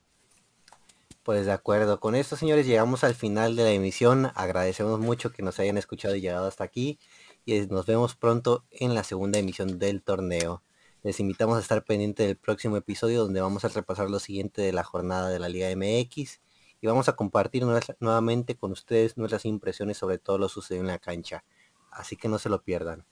Pues 1.23 1.47
de 1.47 1.53
acuerdo, 1.53 2.01
con 2.01 2.17
esto 2.17 2.35
señores 2.35 2.67
llegamos 2.67 3.05
al 3.05 3.15
final 3.15 3.55
de 3.55 3.63
la 3.63 3.71
emisión. 3.71 4.33
Agradecemos 4.35 4.99
mucho 4.99 5.31
que 5.31 5.45
nos 5.45 5.61
hayan 5.61 5.79
escuchado 5.79 6.17
y 6.17 6.21
llegado 6.21 6.49
hasta 6.49 6.65
aquí. 6.65 6.99
Y 7.45 7.61
nos 7.69 7.87
vemos 7.87 8.17
pronto 8.17 8.65
en 8.73 8.97
la 8.97 9.05
segunda 9.05 9.39
emisión 9.39 9.79
del 9.79 10.03
torneo. 10.03 10.65
Les 11.05 11.21
invitamos 11.21 11.59
a 11.59 11.61
estar 11.61 11.85
pendiente 11.85 12.27
del 12.27 12.37
próximo 12.37 12.77
episodio 12.77 13.23
donde 13.23 13.41
vamos 13.41 13.65
a 13.65 13.69
repasar 13.69 14.11
lo 14.11 14.19
siguiente 14.19 14.63
de 14.63 14.73
la 14.73 14.83
jornada 14.83 15.29
de 15.29 15.39
la 15.39 15.49
Liga 15.49 15.69
MX 15.77 16.41
y 16.81 16.89
vamos 16.89 17.09
a 17.09 17.15
compartir 17.15 17.63
nuevamente 18.01 18.57
con 18.57 18.73
ustedes 18.73 19.17
nuestras 19.17 19.45
impresiones 19.45 19.97
sobre 19.97 20.19
todo 20.19 20.39
lo 20.39 20.49
sucedido 20.49 20.83
en 20.83 20.89
la 20.89 20.99
cancha. 20.99 21.45
Así 21.93 22.17
que 22.17 22.27
no 22.27 22.41
se 22.41 22.49
lo 22.49 22.65
pierdan. 22.65 23.07